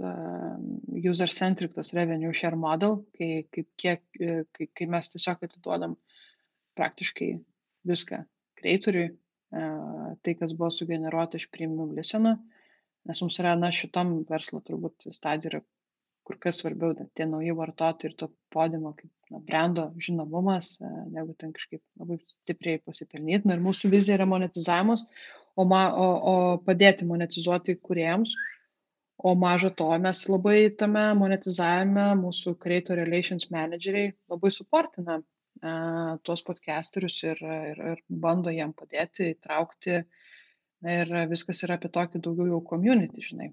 [0.97, 5.97] user-centric, tas revenue share model, kai, kaip kiek, e, kai, kai mes tiesiog atiduodam
[6.77, 7.31] praktiškai
[7.89, 8.23] viską
[8.61, 9.71] kreitoriui, e,
[10.23, 12.37] tai kas buvo sugeneruota iš premium listeną,
[13.07, 15.65] nes mums yra, na, šitam verslo turbūt stadija yra
[16.27, 21.37] kur kas svarbiau tie nauji vartotojai ir to podimo kaip na, brendo žinomumas, e, negu
[21.39, 23.47] ten kažkaip labai stipriai pasipelnyti.
[23.47, 25.07] Na ir mūsų vizija yra monetizavimas,
[25.55, 26.35] o, ma, o, o
[26.67, 28.35] padėti monetizuoti kuriems.
[29.27, 36.45] O maža to, mes labai tame monetizavime, mūsų Creator Relations manageriai labai suportina uh, tuos
[36.45, 40.03] podcasterius ir, ir, ir bando jiem padėti, įtraukti.
[40.97, 43.49] Ir viskas yra apie tokį daugiau jau community, žinai.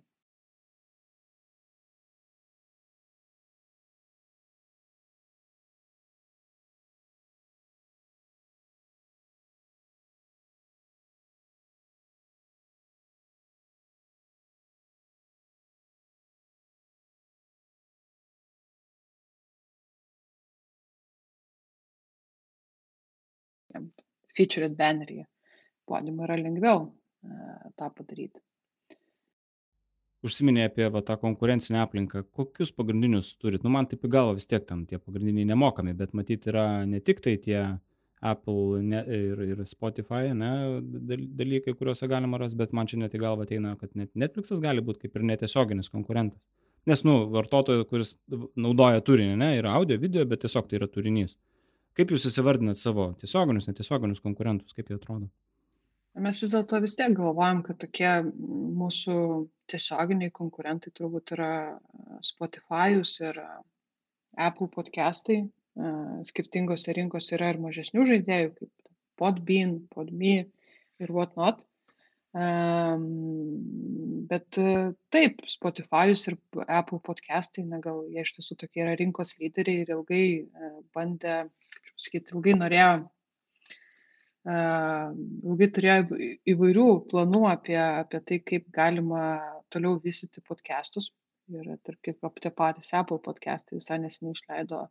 [24.37, 25.27] Featured banneryje.
[25.89, 27.37] Podium yra lengviau e,
[27.79, 28.39] tą padaryti.
[30.23, 32.21] Užsiminė apie va, tą konkurencinę aplinką.
[32.31, 33.65] Kokius pagrindinius turit?
[33.65, 37.01] Nu, man taip į galvą vis tiek tam tie pagrindiniai nemokami, bet matyti yra ne
[37.03, 37.59] tik tai tie
[38.23, 40.51] Apple ne, ir, ir Spotify ne,
[41.41, 44.83] dalykai, kuriuose galima rasti, bet man čia net į galvą ateina, kad net Netflixas gali
[44.85, 46.39] būti kaip ir netiesioginis konkurentas.
[46.87, 48.15] Nes, nu, vartotojas, kuris
[48.59, 51.35] naudoja turinį, ne, yra audio, video, bet tiesiog tai yra turinys.
[51.97, 55.27] Kaip jūs įsivardinat savo tiesioginius, netiesioginius konkurentus, kaip jie atrodo?
[56.21, 59.17] Mes vis dėlto vis tiek galvojam, kad tokie mūsų
[59.69, 61.51] tiesioginiai konkurentai turbūt yra
[62.25, 63.39] Spotify'us ir
[64.37, 65.39] Apple podcastai.
[66.29, 68.71] Skirtingose rinkose yra ir mažesnių žaidėjų, kaip
[69.17, 70.35] Podbean, Podme
[71.01, 71.63] ir whatnot.
[72.33, 73.03] Um,
[74.29, 74.57] bet
[75.13, 79.93] taip, Spotify'us ir Apple podcastai, na gal jie iš tiesų tokie yra rinkos lyderiai ir
[79.93, 81.43] ilgai uh, bandė
[82.03, 82.93] sakyti, ilgai norėjo,
[85.51, 86.21] ilgai turėjo
[86.53, 89.23] įvairių planų apie, apie tai, kaip galima
[89.73, 91.11] toliau vystyti podcastus.
[91.51, 94.85] Ir tarp kitko, tie patys Apple podcastai visai nesiniai išleido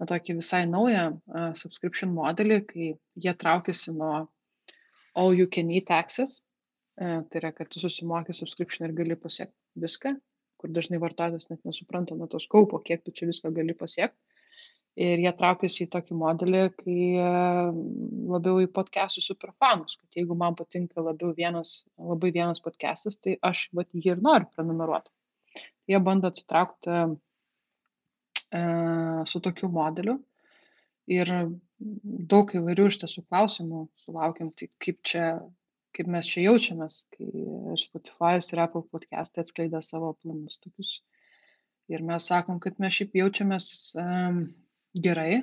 [0.00, 2.86] na, tokį visai naują uh, subscription modelį, kai
[3.24, 4.14] jie traukiasi nuo
[5.18, 6.40] all you can eat access,
[7.02, 10.14] uh, tai yra, kad tu susimoki subscription ir gali pasiekti viską,
[10.60, 14.16] kur dažnai vartotojas net nesupranta nuo to skaupo, kiek tu čia visko gali pasiekti.
[14.98, 17.02] Ir jie traukiasi į tokį modelį, kai
[18.34, 23.68] labiau į podcastų superfanus, kad jeigu man patinka labiau vienas, labai vienas podcastas, tai aš
[23.76, 25.12] vat, jį ir noriu prenumeruoti.
[25.90, 28.64] Jie bando atsitraukti e,
[29.30, 30.18] su tokiu modeliu
[31.10, 31.32] ir
[32.34, 35.26] daug įvairių iš tiesų klausimų sulaukiam, tai kaip, čia,
[35.96, 40.98] kaip mes čia jaučiamės, kai ir Spotify ir Apple podcastai atskleidė savo planus tokius.
[41.90, 44.44] Ir mes sakom, kad mes šiaip jaučiamės um,
[44.94, 45.42] gerai.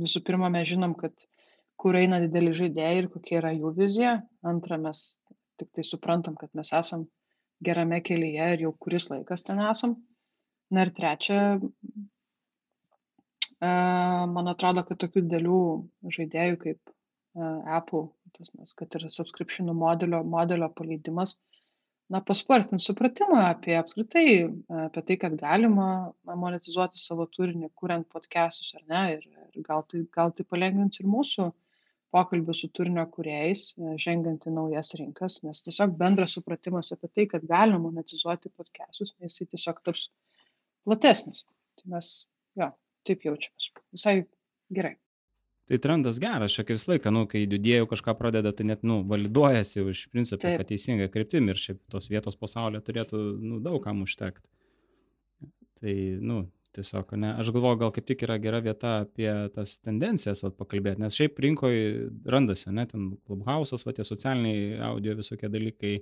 [0.00, 1.26] Visų pirma, mes žinom, kad
[1.80, 4.14] kur eina dideli žaidėjai ir kokia yra jų vizija.
[4.46, 5.18] Antra, mes
[5.60, 7.06] tik tai suprantam, kad mes esam
[7.64, 9.96] gerame kelyje ir jau kuris laikas ten esam.
[10.70, 11.58] Na ir trečia,
[13.60, 15.60] man atrodo, kad tokių didelių
[16.16, 16.94] žaidėjų kaip
[17.78, 21.36] Apple, tas, nes, kad ir subscriptionų modelio, modelio paleidimas,
[22.10, 24.26] na paspartint supratimą apie apskritai
[24.86, 25.88] apie tai kad galima
[26.44, 31.10] monetizuoti savo turinį kuriant podkestus ar ne ir ir gal tai gal tai palengvins ir
[31.14, 31.50] mūsų
[32.14, 33.62] pokalbius su turinio kūrėjais
[34.04, 39.46] žengiant į naujas rinkas nes tiesiog bendras supratimas apie tai kad galima monetizuoti podkestus jisai
[39.54, 40.08] tiesiog taps
[40.84, 41.44] platesnis.
[41.78, 42.10] Tai mes
[42.58, 42.72] jo
[43.06, 43.70] taip jaučiamės.
[43.94, 44.16] Visai
[44.74, 44.96] gerai
[45.70, 49.00] tai trendas geras čia kaip visą laiką nu kai didieji kažką pradeda tai net nu
[49.06, 53.78] validuojasi jau iš principo kad teisinga kryptim ir šiaip tos vietos pasaulyje turėtų nu daug
[53.84, 54.42] kam užtekt.
[55.78, 56.40] Tai nu
[56.74, 60.98] tiesiog ne aš galvoju gal kaip tik yra gera vieta apie tas tendencijas vat pakalbėt
[61.02, 61.78] nes šiaip rinkoj
[62.34, 66.00] randasi ane ten klubhausas va tie socialiniai audio visokie dalykai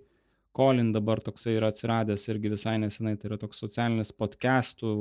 [0.58, 4.92] Kolin dabar toksai yra atsiradęs irgi visai nesenai, tai yra toks socialinis podcastų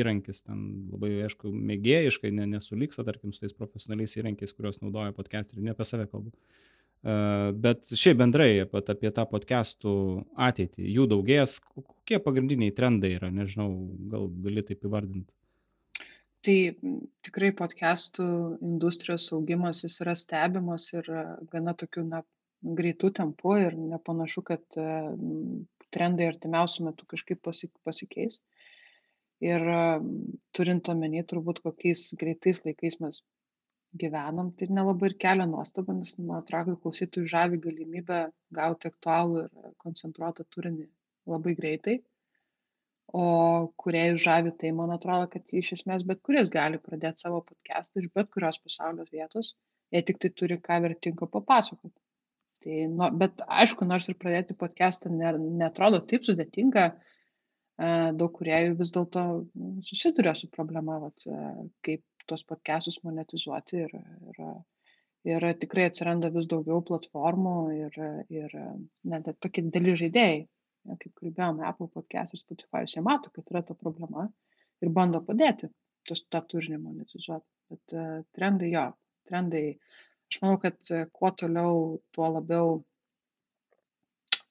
[0.00, 0.58] įrankis, ten
[0.92, 5.86] labai, aišku, mėgėjiškai, ne, nesuliksa, tarkim, su tais profesionaliais įrankiais, kuriuos naudoja podcasteriai, ne apie
[5.88, 6.34] save kalbu.
[6.98, 9.96] Uh, bet šiaip bendrai apie, apie tą podcastų
[10.48, 13.70] ateitį, jų daugės, kokie pagrindiniai trendai yra, nežinau,
[14.12, 15.32] gal gali taip įvardinti.
[16.44, 16.58] Tai
[17.24, 18.26] tikrai podcastų
[18.60, 21.08] industrijos augimas jis yra stebimas ir
[21.54, 22.20] gana tokiu, na,
[22.62, 24.86] greitu tempu ir nepanašu, kad e,
[25.94, 27.42] trendai artimiausių metų kažkaip
[27.86, 28.40] pasikeis.
[29.44, 29.62] Ir
[30.56, 33.20] turint omeny turbūt kokiais greitais laikais mes
[34.02, 38.18] gyvenam, tai nelabai ir kelia nuostabą, nes man atrodo, klausytojų žavi galimybę
[38.58, 40.88] gauti aktualų ir koncentruotą turinį
[41.30, 41.96] labai greitai.
[43.14, 43.24] O
[43.80, 48.10] kuriejų žavi, tai man atrodo, kad iš esmės bet kuris gali pradėti savo podcastą iš
[48.18, 49.54] bet kurios pasaulio vietos,
[49.94, 51.96] jei tik tai turi ką vertingo papasakoti
[52.64, 58.74] tai no bet aišku nors ir pradėti podkestą ne neatrodo taip sudėtinga a daug kūrėjų
[58.80, 59.24] vis dėlto
[59.86, 61.26] susiduria su problema vat
[61.86, 64.42] kaip tuos podkestus monetizuoti ir ir
[65.28, 67.98] ir tikrai atsiranda vis daugiau platformų ir
[68.40, 68.56] ir
[69.12, 70.46] net ir tokie dideli žaidėjai.
[70.88, 74.28] Kaip kalbėjom apple podcast ir spotify jie mato kad yra ta problema
[74.80, 75.68] ir bando padėti
[76.08, 77.44] tuos tą turinį monetizuot.
[77.68, 77.96] Bet
[78.36, 78.84] trendai jo
[79.28, 79.64] trendai
[80.28, 82.78] aš manau, kad e, kuo toliau, tuo labiau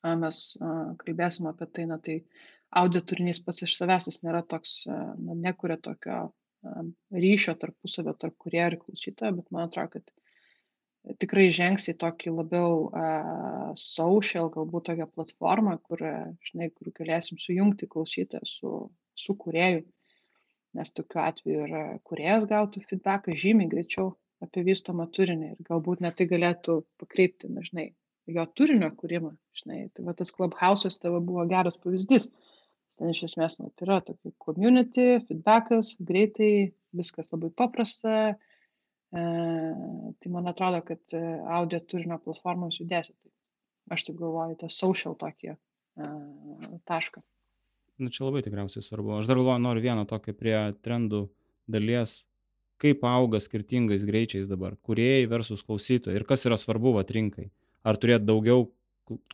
[0.08, 0.38] mes
[1.02, 2.22] kalbėsim apie tai, na tai
[2.82, 6.30] audio turinys pats iš savęs jis nėra toks, na, nekuria tokio
[7.12, 12.88] ryšio tarpusavio tarp kurie ir klausytojo, bet man atrodo, kad tikrai žengs į tokį labiau
[12.88, 16.04] uh, social, galbūt tokią platformą, kur,
[16.50, 18.72] žinai, kur galėsim sujungti klausytoją su,
[19.16, 19.86] su kurieju,
[20.78, 21.76] nes tokiu atveju ir
[22.08, 24.12] kuriejas gautų feedbacką žymiai greičiau
[24.44, 27.88] apie vystomą turinį ir galbūt net tai galėtų pakreipti, na, žinai,
[28.30, 29.80] jo turinio kūrimą, žinai.
[29.96, 32.30] Tai va tas Clubhouse'as tavo buvo geras pavyzdys.
[32.98, 38.14] Ten iš esmės, nu, tai yra tokia community, feedbackas, greitai, viskas labai paprasta.
[38.34, 39.24] E,
[40.18, 41.22] tai man atrodo, kad e,
[41.60, 43.14] audio turinio platformos judėsi.
[43.22, 45.58] Tai aš taip galvoju, tą social tokį e,
[46.90, 47.22] tašką.
[48.02, 49.18] Nu, čia labai tikriausiai svarbu.
[49.20, 51.26] Aš dar galvoju, noriu vieną tokį prie trendų
[51.70, 52.22] dalies
[52.82, 57.50] kaip auga skirtingais greičiais dabar kūrėjai versus klausytojai ir kas yra svarbu vat rinkai
[57.88, 58.68] ar turėt daugiau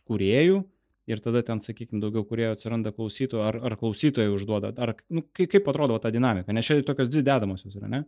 [0.08, 0.62] kūrėjų
[1.10, 5.48] ir tada ten sakykim daugiau kūrėjų atsiranda klausytojų ar ar klausytojai užduoda ar nu kai
[5.50, 8.04] kaip atrodo ta dinamika nes čia tokios dvi dedamosios yra ne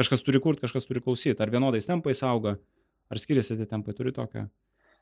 [0.00, 2.56] kažkas turi kurt kažkas turi klausyt ar vienodais tempais auga
[3.10, 4.46] ar skiriasi tie tempai turi tokią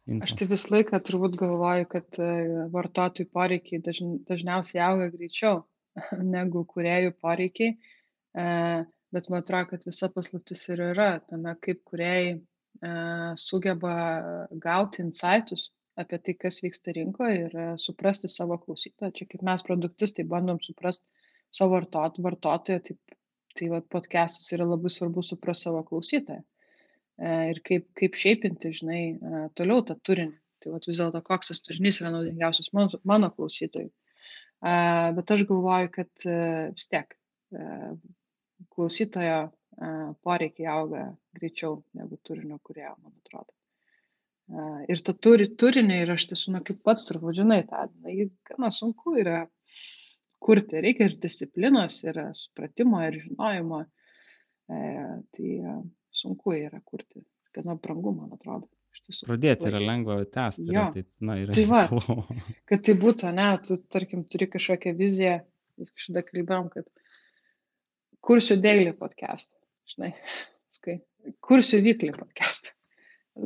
[0.09, 0.25] info.
[0.25, 2.29] Aš tai visą laiką turbūt galvoju, kad e,
[2.73, 5.63] vartotojų poreikiai dažn, dažniausiai auga greičiau
[6.37, 7.75] negu kuriejų poreikiai.
[8.33, 8.47] E,
[9.15, 12.41] bet man atrodo kad visa paslaptis ir yra tame kaip kūrėjai e,
[13.41, 13.95] sugeba
[14.65, 19.65] gauti insaitus apie tai kas vyksta rinkoj ir e, suprasti savo klausytoją čia kaip mes
[19.67, 21.05] produktistai bandom suprast
[21.55, 22.97] savo vartot, vartotoją, tai,
[23.59, 29.01] tai va, podcastas yra labai svarbu suprasti savo klausytoją e, ir kaip, kaip šiaipinti, žinai,
[29.15, 30.37] e, toliau tą turinį.
[30.59, 33.93] Tai va, vis dėlto koks tas turinys yra naudingiausias mano, mano klausytojui.
[34.59, 36.25] Bet aš galvoju, kad
[36.75, 37.13] vis tiek
[38.75, 39.39] klausytojo
[40.27, 41.05] poreikiai auga
[41.39, 43.55] greičiau negu turinio kurėjo, man atrodo.
[44.89, 48.31] Ir tą turi, turinį ir aš tiesiog, na, kaip pats turbūt žinai, tą, na, jį
[48.49, 49.43] gana sunku yra
[50.41, 50.81] kurti.
[50.81, 53.83] Reikia ir disciplinos, ir supratimo, ir žinojimo.
[54.73, 54.81] E,
[55.37, 55.51] tai
[56.23, 57.21] sunku yra kurti.
[57.55, 58.71] Gana brangu, man atrodo.
[59.29, 60.65] Pradėti yra lengva tęsti.
[60.75, 60.89] Jo.
[60.97, 61.85] Taip, na, yra Tai va.
[62.69, 65.37] Kad tai būtų, ne, tu, tarkim, turi kažkokią viziją,
[65.79, 66.89] vis kažkada kalbėjom, kad
[68.25, 69.51] kursiu daily podcast,
[69.89, 70.13] žinai,
[70.73, 70.99] skai,
[71.45, 72.73] kursiu weekly podcast.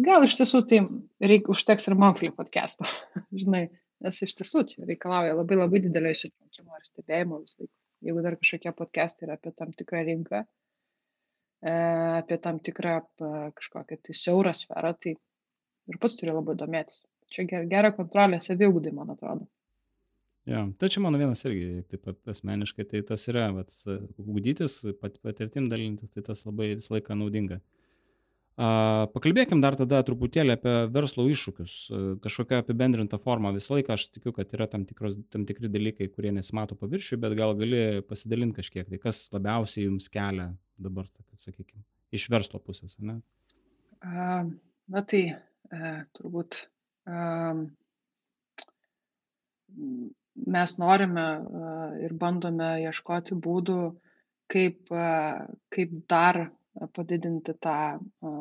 [0.06, 0.80] Gal iš tiesų tai
[1.28, 2.88] reik, užteks ir monthly podcast'o,
[3.42, 3.66] žinai,
[4.02, 7.70] nes iš tiesų čia reikalauja labai labai didelio įsitraukimo ir stebėjimo vis laik.
[8.02, 10.40] Jeigu dar kažkokie podcast'ai yra apie tam tikrą rinką,
[11.62, 11.74] e,
[12.18, 17.04] apie tam tikrą e, kažkokią tai siaurą sferą, tai ir pats turi labai domėtis.
[17.32, 19.46] Čia ger- gera kontrolė saviugdai, man atrodo.
[20.48, 23.74] Jo, čia mano vienas irgi, taip asmeniškai, tai tas yra, vat,
[24.18, 27.61] ugdytis, pat, patirtim dalintis, tai tas labai visą laiką naudinga.
[28.59, 33.55] A, pakalbėkim dar tada truputėlį apie verslo iššūkius, a, kažkokią apibendrintą formą.
[33.55, 37.38] Visą laiką aš tikiu, kad yra tam, tikros, tam tikri dalykai, kurie nesimato paviršių, bet
[37.38, 40.50] gal gali pasidalinti kažkiek, tai kas labiausiai jums kelia
[40.83, 41.07] dabar,
[41.38, 41.87] sakykime,
[42.18, 43.20] iš verslo pusės, ne?
[44.02, 44.42] A,
[44.90, 46.59] Na tai e, turbūt
[47.07, 47.52] a,
[50.34, 53.78] mes norime a, ir bandome ieškoti būdų,
[54.52, 56.44] kaip, a, kaip dar
[56.96, 58.32] padidinti tą a,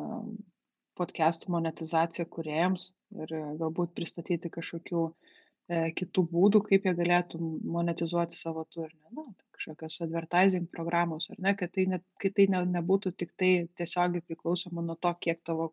[0.98, 2.90] podcastų monetizaciją kuriejams
[3.22, 7.40] ir galbūt pristatyti kažkokių e, kitų būdų, kaip jie galėtų
[7.76, 9.14] monetizuoti savo turinį.
[9.16, 9.24] Na,
[9.56, 14.24] kažkokios advertising programos, ar ne, kad tai, ne, kad tai ne, nebūtų tik tai tiesiogiai
[14.26, 15.72] priklausoma nuo to, kiek tavo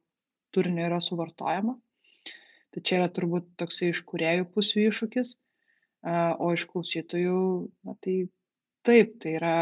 [0.56, 1.76] turinio yra suvartojama.
[2.70, 5.34] Tai čia yra turbūt toksai iš kuriejų pusių iššūkis,
[6.06, 7.40] o iš klausytojų,
[7.88, 8.16] na, tai
[8.88, 9.56] taip, tai yra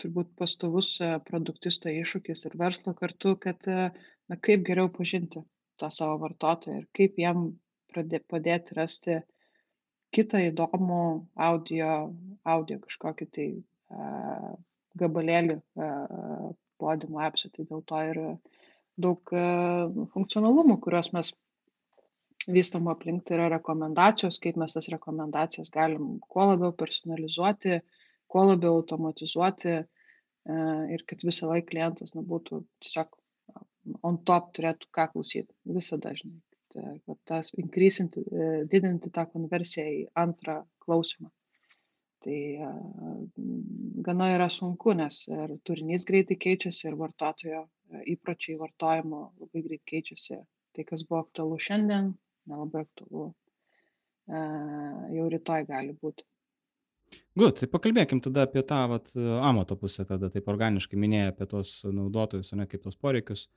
[0.00, 5.42] turbūt pastovus produktisto iššūkis ir verslo kartu, kad na, kaip geriau pažinti
[5.80, 7.46] tą savo vartotoją ir kaip jam
[7.90, 9.20] pradė, padėti rasti
[10.14, 11.04] kitą įdomų
[11.48, 11.92] audio,
[12.46, 13.48] audio kažkokį tai
[13.90, 14.54] a,
[14.98, 15.58] gabalėlį
[16.78, 17.50] podimo appsą.
[17.54, 18.20] Tai dėl to ir
[19.06, 19.46] daug a,
[20.14, 21.32] funkcionalumų, kuriuos mes
[22.50, 27.80] vystom aplink, tai yra rekomendacijos, kaip mes tas rekomendacijas galim kuo labiau personalizuoti,
[28.30, 29.84] kuo labiau automatizuoti a,
[30.94, 33.14] ir kad visą laiką klientas na, būtų tiesiog
[34.02, 35.52] on top turėtų ką klausyti.
[35.76, 36.76] Visada, kad,
[37.06, 41.30] kad tas increasinti, e, didinti tą konversiją į antrą klausimą.
[42.24, 42.72] Tai a,
[44.08, 49.84] gana yra sunku, nes ir turinys greitai keičiasi, ir vartotojo e, įpročiai vartojimo labai greit
[49.92, 50.40] keičiasi.
[50.74, 52.14] Tai, kas buvo aktualu šiandien,
[52.50, 53.26] nelabai aktualu
[54.28, 54.44] e,
[55.16, 56.26] jau rytoj gali būti.
[57.38, 59.10] Gut, tai pakalbėkim tada apie tą vat,
[59.42, 63.48] amato pusę, tada taip organiškai minėjai apie tos naudotojus, ne kaip tos poreikius.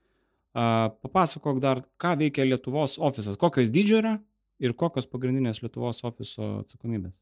[0.58, 4.16] A, papasakok dar, ką veikia Lietuvos ofisas, kokios dydžio yra
[4.64, 7.20] ir kokios pagrindinės Lietuvos ofiso atsakomybės.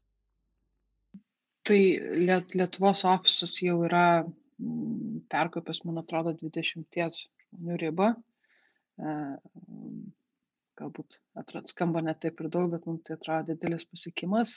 [1.66, 1.80] Tai
[2.22, 8.12] Liet, Lietuvos ofisas jau yra mm, perkopęs, man atrodo, 20 žmonių ribą.
[8.96, 9.16] E,
[10.78, 14.54] galbūt atrodo, skamba net taip ir daug, bet mums tai atrodo didelis pasiekimas.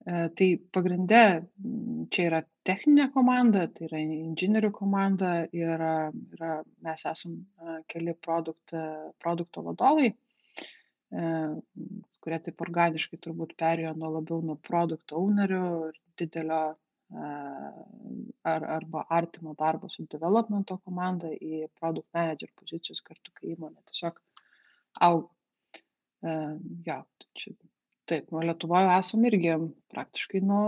[0.00, 1.22] E, tai pagrindė
[2.14, 6.52] čia yra techninė komanda, tai yra inžinierių komanda ir yra,
[6.86, 8.74] mes esam e, keli produkt,
[9.20, 11.32] produkto vadovai, e,
[12.24, 16.62] kurie taip organiškai turbūt perėjo nuo labiau nuo produkto ownerių ir didelio
[17.10, 24.20] ar, arba artimo darbo su developmento komanda į product manager pozicijos kartu, kai įmonė tiesiog
[25.08, 25.28] auga.
[26.86, 27.54] Ja, tai čia
[28.10, 29.54] taip, nuo Lietuvoje esam irgi
[29.92, 30.64] praktiškai nuo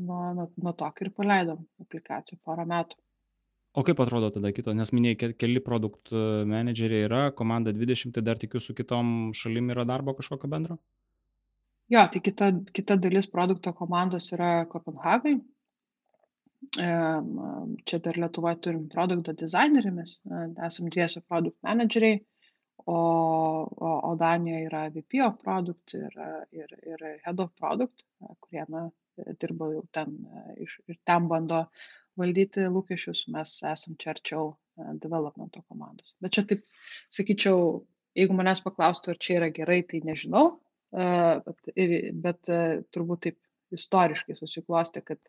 [0.00, 2.96] nuo nuo nuo to kai ir paleidom aplikaciją porą metų
[3.78, 6.10] O kaip atrodo tada kito, nes minėjai, ke- keli produkt
[6.52, 10.78] menedžeriai yra, komanda 20, tai dar tikiu su kitom šalim yra darbo kažkokio bendro?
[11.90, 15.38] Jo tai kita kita dalis produkto komandos yra kopenhagai
[16.68, 22.20] čia dar Lietuvoje turim produkto dizainerį, mes e, esam dviese produkt menedžeriai,
[22.84, 26.18] o, o, o Danijoje yra VP of product ir,
[26.52, 28.88] ir, ir head of product, e, kurie na,
[29.40, 31.64] dirba jau ten e, iš, ir ten bando
[32.20, 34.52] valdyti lūkesčius, mes esam čia arčiau
[35.00, 36.14] developmento komandos.
[36.20, 36.66] Bet čia taip,
[37.12, 37.80] sakyčiau,
[38.16, 40.58] jeigu manęs paklaustų, ar čia yra gerai, tai nežinau,
[40.90, 42.50] bet, ir, bet
[42.94, 43.38] turbūt taip
[43.76, 45.20] istoriškai susiklostė, kad,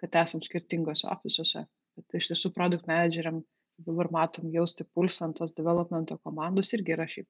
[0.00, 1.64] kad esam skirtingose ofisuose.
[1.98, 3.42] Bet iš tiesų produkt manageriam
[3.82, 7.28] dabar matom jausti pulsą ant tos developmento komandos irgi yra šiaip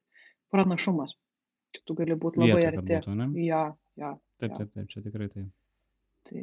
[0.53, 1.17] pranašumas.
[1.73, 2.99] Tu gali būti labai Vieta, arti.
[3.01, 3.29] būtų, ne?
[3.47, 3.63] Jo,
[3.97, 4.13] jo.
[4.43, 4.57] Taip, jo.
[4.59, 5.49] taip, taip, čia tikrai taip.
[6.29, 6.43] Tai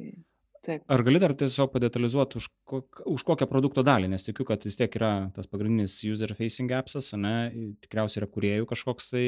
[0.66, 0.84] taip.
[0.92, 4.78] Ar gali dar tiesiog padetalizuoti, už, kok, už kokią produkto dalį, nes tikiu, kad vis
[4.80, 7.36] tiek yra tas pagrindinis user-facing appsas, ne,
[7.84, 9.26] tikriausiai yra kuriejų kažkoks tai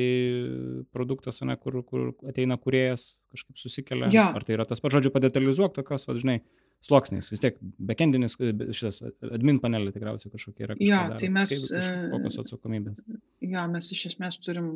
[0.96, 4.12] produktas, ne, kur, kur ateina kuriejas, kažkaip susikelia.
[4.14, 4.28] Jo.
[4.36, 6.38] Ar tai yra tas pats, žodžiu, padetalizuok tokios, va, žinai,
[6.82, 7.60] sluoksniais, vis tiek
[7.92, 10.78] backendinis, šitas admin panelė tikriausiai kažkokia yra.
[10.80, 11.20] Jo, kažką daro.
[11.22, 13.20] tai mes, Kaip, e, kokios atsakomybės.
[13.46, 14.72] Jo, mes iš esmės turim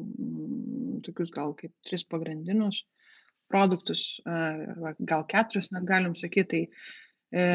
[1.06, 2.84] tokius gal kaip tris pagrindinius
[3.56, 4.44] produktus, e,
[5.00, 6.66] gal keturis net galim sakyti.
[7.32, 7.48] Tai e,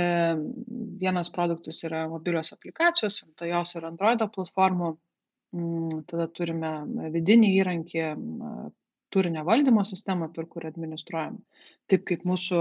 [1.04, 4.90] vienas produktas yra mobilios aplikacijos, ant jos ir Android platformų.
[5.56, 6.74] Mm, Tada turime
[7.14, 8.02] vidinį įrankį,
[9.10, 11.40] turinio valdymo sistemą, per kurį administruojam.
[11.90, 12.60] Taip kaip mūsų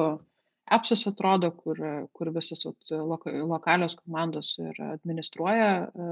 [0.77, 1.79] appsas atrodo, kur,
[2.13, 6.09] kur visas lokalios komandos ir administruoja e,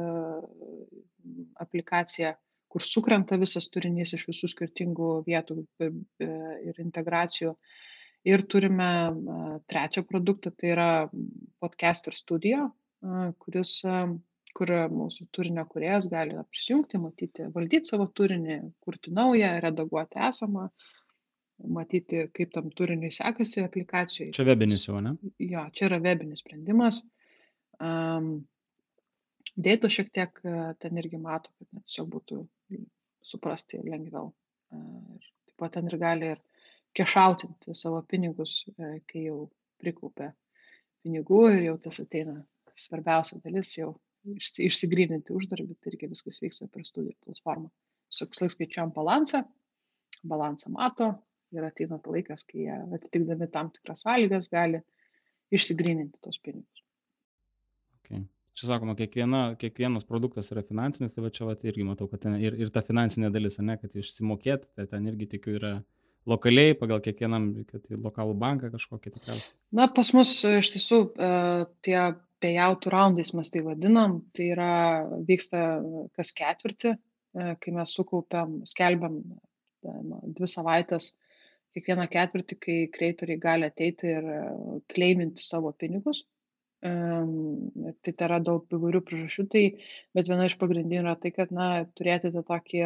[1.66, 2.34] aplikaciją,
[2.78, 7.56] kur sukrenta visas turinys iš visų skirtingų vietų ir integracijų.
[8.28, 8.90] Ir turime
[9.72, 10.90] trečią produktą, tai yra
[11.64, 12.68] podcaster studio,
[13.42, 13.72] kuris,
[14.58, 20.68] kur mūsų turinio kuriejas gali prisijungti, matyti, valdyti savo turinį, kurti naują, redaguoti esamą,
[21.78, 24.36] matyti, kaip tam turiniui sekasi aplikacijoje.
[24.38, 25.16] Čia webinis jau, ne?
[25.42, 27.02] Jo, čia yra webinis sprendimas.
[27.82, 28.44] Um,
[29.58, 32.42] Dėtų šiek tiek e, ten irgi mato, kad tiesiog būtų
[33.26, 34.30] suprasti lengviau.
[34.72, 34.82] E,
[35.18, 36.42] Ir taip pat ten ir gali ir
[36.98, 39.48] kešautinti savo pinigus, e, kai jau
[39.82, 40.32] prikaupia
[41.06, 42.36] pinigų ir jau tas ateina
[42.78, 43.96] svarbiausia dalis, jau
[44.36, 47.72] išsi- išsigryninti uždarbį, tai irgi viskas vyksta per studijų platformą.
[48.14, 49.42] Sukslai skaičiuojam balansą,
[50.24, 51.10] balansą mato
[51.56, 54.84] ir ateina laikas, kai jie atitikdami tam tikras sąlygas gali
[55.54, 56.77] išsigryninti tos pinigus.
[58.58, 62.40] Čia sakoma, kiekviena, kiekvienas produktas yra finansinis, tai va čia va irgi matau, kad ten
[62.42, 65.74] ir, ir ta finansinė dalis, ne, kad išsimokėti, tai ten irgi tikiu yra
[66.28, 69.54] lokaliai, pagal kiekvienam, kad į lokalų banką kažkokį tikriausiai.
[69.78, 71.30] Na, pas mus iš tiesų e,
[71.86, 72.00] tie
[72.44, 74.72] payoutų raundais mes tai vadinam, tai yra
[75.30, 75.62] vyksta
[76.18, 79.94] kas ketvirtį, e, kai mes sukaupiam, skelbiam e,
[80.34, 81.12] dvi savaitės
[81.78, 84.28] kiekvieną ketvirtį, kai kreitoriai gali ateiti ir
[84.90, 86.26] kleiminti savo pinigus.
[86.88, 89.64] Tai tai yra dėl įvairių priežasčių, tai,
[90.18, 92.84] bet viena iš pagrindinių yra tai, kad na, turėti tą tokį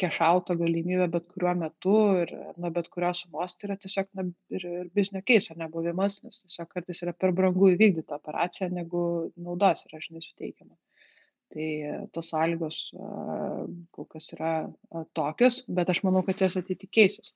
[0.00, 4.24] kešauto galimybę bet kuriuo metu ir nuo bet kurios sumos tai yra tiesiog na,
[4.56, 9.02] ir, ir biznio keiso nebuvimas, nes tiesiog kartais yra per brangu įvykdyti operaciją, negu
[9.36, 10.72] naudos yra žinai suteikiama.
[11.52, 13.10] Tai e, tos sąlygos a,
[13.92, 17.34] kol kas yra a, tokios, bet aš manau, kad jos ateityje keisis,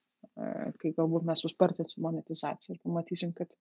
[0.80, 3.52] kai galbūt mes suspartinsim monetizaciją ir pamatysim, kad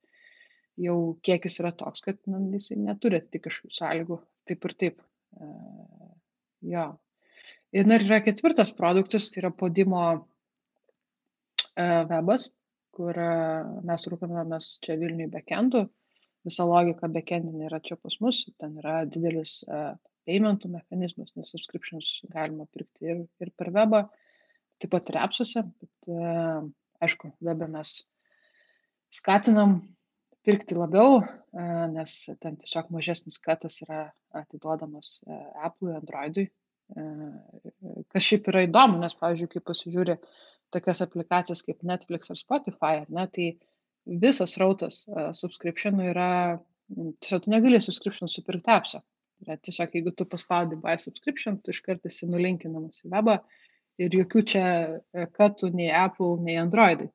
[0.80, 4.19] jau kiekis yra toks, kad na, jisai neturi atitikti kažkokių sąlygų,
[4.49, 5.01] taip ir taip.
[5.38, 5.49] A,
[6.74, 6.86] jo.
[7.74, 12.51] Ir dar yra ketvirtas produktas, tai yra podimo e, webas,
[12.93, 13.34] kur e,
[13.89, 15.88] mes rūpinamės čia Vilniui backendų.
[16.43, 19.84] Visa logika backendinė yra čia pas mus, ten yra didelis e,
[20.28, 24.05] paymentų mechanizmas, nes subscriptions galima pirkti ir, ir per webą,
[24.82, 26.34] taip pat ir appsuose, bet e,
[27.03, 27.95] aišku, webą mes
[29.13, 29.80] skatinam
[30.43, 34.05] pirkti labiau, e, nes ten tiesiog mažesnis katas yra
[34.41, 36.47] atiduodamas e, Apple'ui, Android'ui.
[36.47, 37.05] E,
[38.11, 40.17] Kas šiaip yra įdomu, nes, pavyzdžiui, kai pasižiūri
[40.73, 43.47] tokias aplikacijas kaip Netflix ar Spotify, ar ne, tai
[44.19, 45.03] visas rautas
[45.39, 46.29] subscriptionų yra,
[47.23, 49.01] tiesiog tu negali subscription supirkti appsą.
[49.45, 53.37] Yra tiesiog, jeigu tu paspaudi buy subscription, tu iškart esi nulinkinamas į webą
[54.01, 54.65] ir jokių čia
[55.37, 57.09] katų nei Apple, nei Androidai.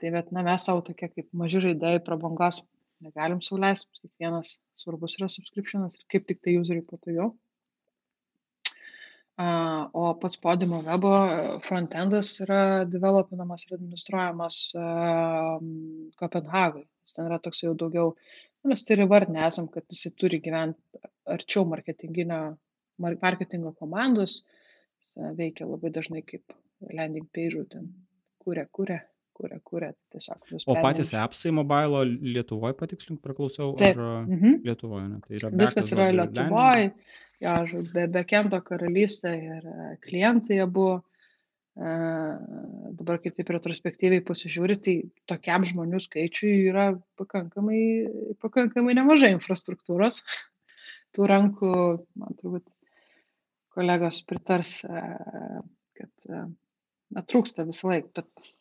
[0.00, 2.60] Tai bet, na, mes savo tokie kaip maži žaidėjai prabangos
[3.04, 7.30] negalim sauliaisti, kiekvienas svarbus yra subscriptionas ir kaip tik tai useriui patogiau.
[9.36, 9.46] A,
[9.92, 15.66] O pats podimo webo e, frontendas yra developinamas ir administruojamas am,
[16.20, 16.86] Kopenhagai.
[17.04, 18.14] Jis Ten yra toks jau daugiau,
[18.62, 21.02] na, mes tai ir įvardinę esam, kad jisai turi gyventi
[21.36, 22.40] arčiau marketinginio,
[23.04, 24.38] mar- marketingo komandos.
[25.04, 26.56] Jis e, veikia labai dažnai kaip
[26.96, 27.92] landing page, ten
[28.44, 29.02] kūrė, kūrė,
[29.36, 29.90] kūrė, kūrė.
[30.14, 33.98] Tiesiog O patys appsai mobilo Lietuvoje patikslink, praklausiau, Taip.
[33.98, 34.62] ar Mhm.
[34.66, 35.20] Lietuvoje, ne?
[35.24, 36.88] Tai yra Viskas yra Lietuvoje,
[37.44, 40.88] jo, žodžiu, be backendo karalystė ir e, klientai abu.
[41.76, 41.94] E,
[42.96, 44.94] Dabar, kai taip retrospektyviai pasižiūri, tai
[45.28, 46.86] tokiam žmonių skaičiui yra
[47.20, 47.80] pakankamai,
[48.40, 50.22] pakankamai nemažai infrastruktūros.
[51.16, 51.72] Tų rankų,
[52.20, 52.64] man turbūt,
[53.76, 55.02] kolegos pritars, e,
[55.96, 56.44] kad e,
[57.12, 58.52] na, trūksta visą laiką, bet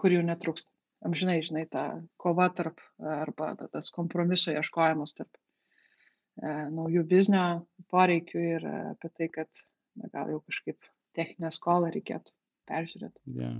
[0.00, 0.70] kur jų netrūksta.
[1.04, 1.84] amžinai, žinai, ta
[2.16, 7.44] kova tarp arba tas kompromiso ieškojimas tarp e, naujų biznio
[7.92, 9.64] poreikių ir apie tai, kad
[10.00, 10.80] na, gal jau kažkaip
[11.14, 12.32] techninę skolą reikėtų
[12.70, 13.20] peržiūrėti.
[13.28, 13.58] Yeah.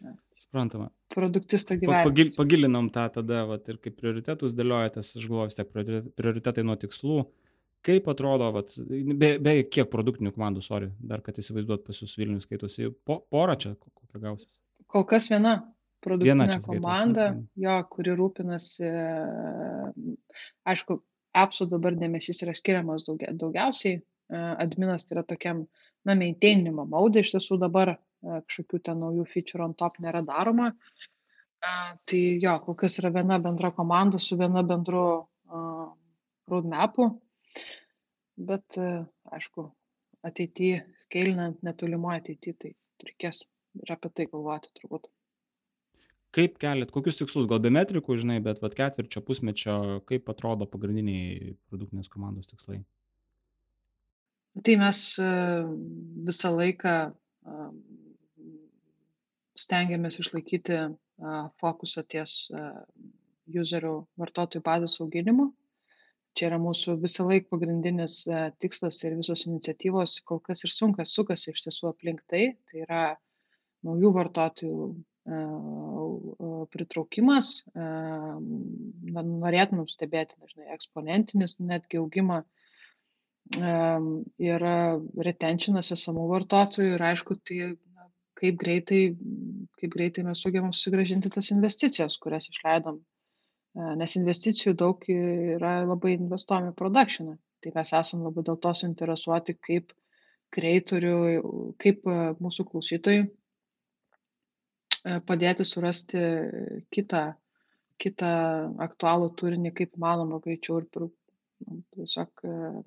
[0.00, 0.14] Ja.
[0.40, 0.88] Suprantama.
[1.12, 2.08] Produktisto gyvenimą.
[2.08, 6.76] Pagil, pagilinom tą tada, vat, ir kaip prioritetus dėliojatės, aš galvoju, vis tiek prioritetai nuo
[6.80, 7.18] tikslų.
[7.86, 8.74] Kaip atrodo, vat,
[9.16, 13.56] be, be kiek produktinių komandų, sorry, dar kad įsivaizduot pas jūs Vilnius skaitosi, po, porą
[13.60, 14.58] čia kokia gausis?
[14.90, 15.54] Kol kas viena
[16.04, 17.62] produktinė viena komanda, skaitosi.
[17.64, 18.90] jo, kuri rūpinasi,
[20.68, 20.98] aišku,
[21.40, 25.64] appsų dabar dėmesys yra skiriamas daugia, daugiausiai, adminas tai yra tokiam,
[26.04, 30.74] na, maintaininimo maudai, iš tiesų dabar kažkokių ten naujų feature on top nėra daroma.
[31.60, 35.02] Tai jo, kol kas yra viena bendra komanda su viena bendru
[36.50, 37.10] roadmapu,
[38.50, 39.68] bet aišku,
[40.26, 42.74] ateityje, skailinant netolimoje ateityje, tai
[43.06, 43.44] reikės
[43.80, 45.08] ir apie tai galvoti turbūt.
[46.36, 49.76] Kaip keliat, kokius tikslus, gal be metrikų, žinai, bet vat ketvirčio, pusmečio,
[50.06, 52.78] kaip atrodo pagrindiniai produktinės komandos tikslai?
[54.66, 55.00] Tai mes
[56.26, 56.94] visą laiką
[59.58, 60.78] stengiamės išlaikyti
[61.62, 62.36] fokusą ties
[63.50, 65.50] userių vartotojų bazės auginimu.
[66.38, 68.20] Čia yra mūsų visą laiką pagrindinis
[68.62, 72.44] tikslas ir visos iniciatyvos kol kas ir sunkas sukasi iš tiesų aplink tai.
[72.70, 73.04] Tai yra
[73.86, 74.76] naujų vartotojų
[76.70, 82.40] pritraukimas, norėtumėm stebėti dažnai eksponentinis netgi augimą
[84.40, 84.66] ir
[85.28, 87.72] retentionas esamų vartotojų ir aišku, tai
[88.40, 89.00] kaip greitai,
[89.80, 93.02] kaip greitai mes sugebam susigražinti tas investicijas, kurias išleidom.
[93.78, 97.36] E, nes investicijų daug yra labai investuojami produkšinai.
[97.62, 99.92] Tai mes esam labai dėl to suinteresuoti, kaip
[100.56, 101.12] kreitorių,
[101.84, 102.16] kaip e,
[102.46, 103.30] mūsų klausytojai e,
[105.28, 106.24] padėti surasti
[106.96, 107.22] kitą,
[108.02, 108.32] kitą
[108.88, 111.10] aktualų turinį, kaip manoma, greičiau ir nu,
[111.94, 112.30] tiesiog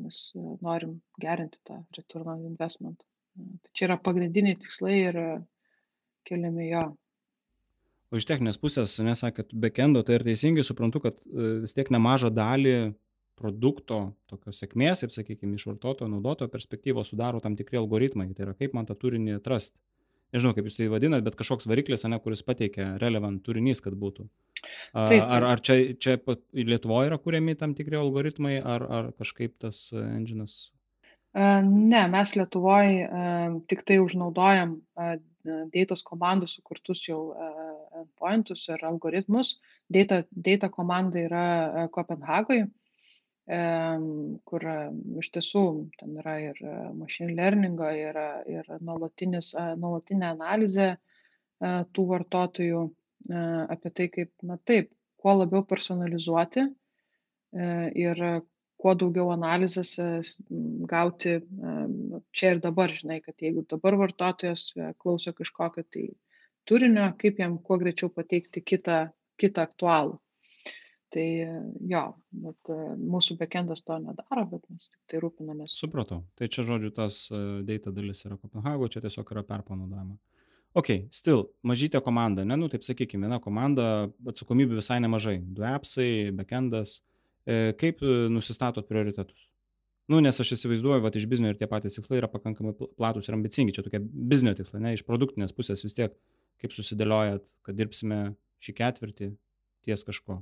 [0.02, 0.20] mes
[0.66, 3.06] norim gerinti tą return on investment.
[3.38, 5.16] Tai čia yra pagrindiniai tikslai ir
[6.28, 6.84] keliami jo.
[8.14, 12.30] O iš techninės pusės, nesakėt, backendo, tai ir teisingai suprantu, kad e, vis tiek nemažą
[12.34, 12.76] dalį
[13.40, 18.28] produkto tokios sėkmės, kaip sakykime, iš vartotojo, naudotojo perspektyvos sudaro tam tikri algoritmai.
[18.38, 19.80] Tai yra kaip man tą turinį atrasti.
[20.34, 24.28] Nežinau, kaip jūs tai vadinat, bet kažkoks variklis, ne, kuris pateikia relevant turinys, kad būtų.
[24.94, 25.18] Taip.
[25.22, 26.16] Ar, ar čia, čia
[26.54, 30.72] Lietuvoje yra kuriami tam tikri algoritmai, ar, ar kažkaip tas enginas
[31.34, 32.90] Ne, mes Lietuvoj
[33.70, 34.76] tik tai užnaudojam
[35.74, 37.34] dėtos komandų sukurtus jau
[38.04, 39.58] endpointus ir algoritmus.
[39.94, 41.46] Data, data komanda yra
[41.94, 42.68] Kopenhagoje,
[44.48, 44.66] kur
[45.20, 45.64] iš tiesų
[46.00, 46.62] ten yra ir
[46.96, 50.94] machine learningo, yra ir nuolatinė analizė
[51.60, 52.86] tų vartotojų
[53.76, 56.66] apie tai, kaip, na taip, kuo labiau personalizuoti
[57.54, 58.26] ir
[58.84, 60.08] kuo daugiau analizės e,
[60.92, 61.74] gauti e,
[62.36, 66.10] čia ir dabar, žinai, kad jeigu dabar vartotojas e, klauso kažkokio tai
[66.70, 69.06] turinio, kaip jam kuo greičiau pateikti kitą,
[69.42, 70.20] kitą aktualų.
[71.14, 71.24] Tai
[71.92, 72.04] jo,
[72.42, 75.76] bet mūsų backendas to nedaro, bet mes tik tai rūpinamės.
[75.78, 76.24] Supratau.
[76.40, 77.28] Tai čia, žodžiu, tas
[77.68, 80.18] data dalis yra Kopenhago, čia tiesiog yra perpanaudojama.
[80.74, 85.36] Ok, still, mažytė komanda, ne, nu taip sakykime, viena komanda, atsakomybė visai nemažai.
[85.54, 86.98] Du appsai, backendas,
[87.46, 89.50] E, kaip e, nusistatot prioritetus?
[90.12, 93.38] Nu, nes aš įsivaizduoju, kad iš biznio ir tie patys tikslai yra pakankamai platus ir
[93.38, 93.76] ambicingi.
[93.76, 96.16] Čia tokie biznio tikslai, ne iš produktinės pusės vis tiek,
[96.62, 98.24] kaip susidėliojat, kad dirbsime
[98.64, 99.30] šį ketvirtį
[99.84, 100.42] ties kažko.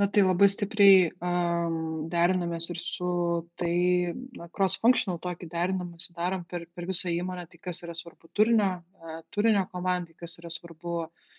[0.00, 3.08] Na tai labai stipriai um, derinamės ir su
[3.60, 3.74] tai,
[4.38, 9.18] na, cross-functional tokį derinamąsi darom per, per visą įmonę, tai kas yra svarbu turinio, uh,
[9.36, 11.32] turinio komandai, kas yra svarbu uh,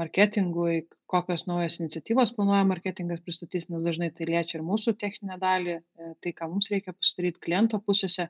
[0.00, 5.78] marketingui, kokios naujos iniciatyvos planuoja marketingas pristatys, nes dažnai tai liečia ir mūsų techninę dalį,
[5.80, 8.28] e, tai ką mums reikia pasidaryti kliento pusėse.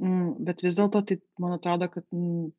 [0.00, 2.50] Mm, bet vis dėlto, tai man atrodo, kad mm,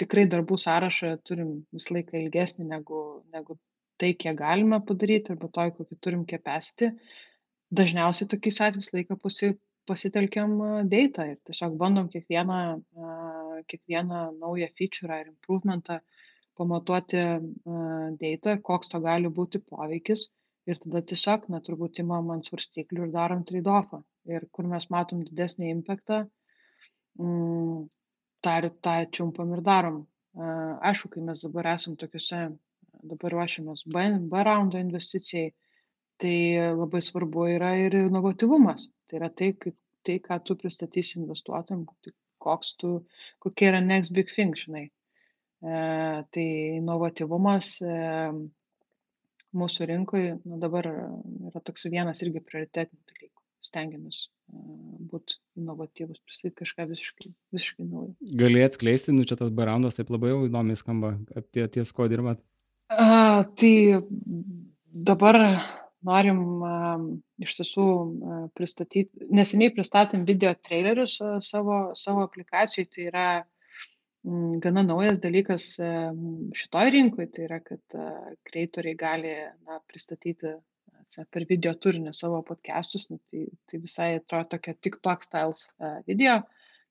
[0.00, 3.00] tikrai darbų sąrašą turim visą laiką ilgesnį negu,
[3.34, 3.58] negu
[4.00, 6.90] tai, kiek galime padaryti, arba to, kokį turim kepesti.
[7.80, 9.52] Dažniausiai tokiais atvejais laiką pasi,
[9.90, 10.56] pasitelkiam
[10.90, 12.58] data ir tiesiog bandom kiekvieną,
[13.70, 16.00] kiekvieną naują feature ar improvementą
[16.58, 17.22] pamatuoti
[18.20, 20.26] data, koks to gali būti poveikis
[20.68, 24.02] ir tada tiesiog, na, turbūt imam ant svarstyklių ir darom trade-offą.
[24.30, 26.39] Ir kur mes matom didesnį impactą, mm,
[27.18, 30.04] tą ir tą čiumpam ir darom.
[30.90, 32.44] Aišku, kai mes dabar esam tokiuose,
[33.10, 35.50] dabar ruošiamės B, B raundo investicijai,
[36.20, 36.36] tai
[36.76, 38.86] labai svarbu yra ir inovatyvumas.
[39.08, 42.92] Tai yra tai, kaip, tai ką tu pristatysi investuotojams, tai koks tu,
[43.42, 44.86] kokia yra next big thing, žinai.
[45.60, 46.46] Tai
[46.78, 47.74] inovatyvumas
[49.60, 50.86] mūsų rinkoje nu, dabar
[51.50, 53.39] yra toks vienas irgi prioritetinių dalykų.
[53.64, 54.24] Stengiamės
[55.10, 58.14] būti inovatyvus, pristatyti kažką visiškai, visiškai naujo.
[58.40, 62.40] Gali atskleisti, nu čia tas barandas taip labai jau įdomiai skamba, apie ties ko dirbat.
[62.90, 64.00] A, tai
[65.10, 65.38] dabar
[66.06, 66.74] norim a,
[67.42, 73.28] iš tiesų a, pristatyti, neseniai pristatėm video trailerius a, savo, savo aplikacijai, tai yra
[74.26, 76.10] m, gana naujas dalykas a,
[76.56, 78.00] šitoj rinkoje, tai yra, kad
[78.50, 79.36] kreitoriai gali
[79.68, 80.56] na, pristatyti
[81.30, 85.66] per video turinį savo podcastus, nu, tai, tai visai atrodo tokia TikTok styles
[86.06, 86.40] video,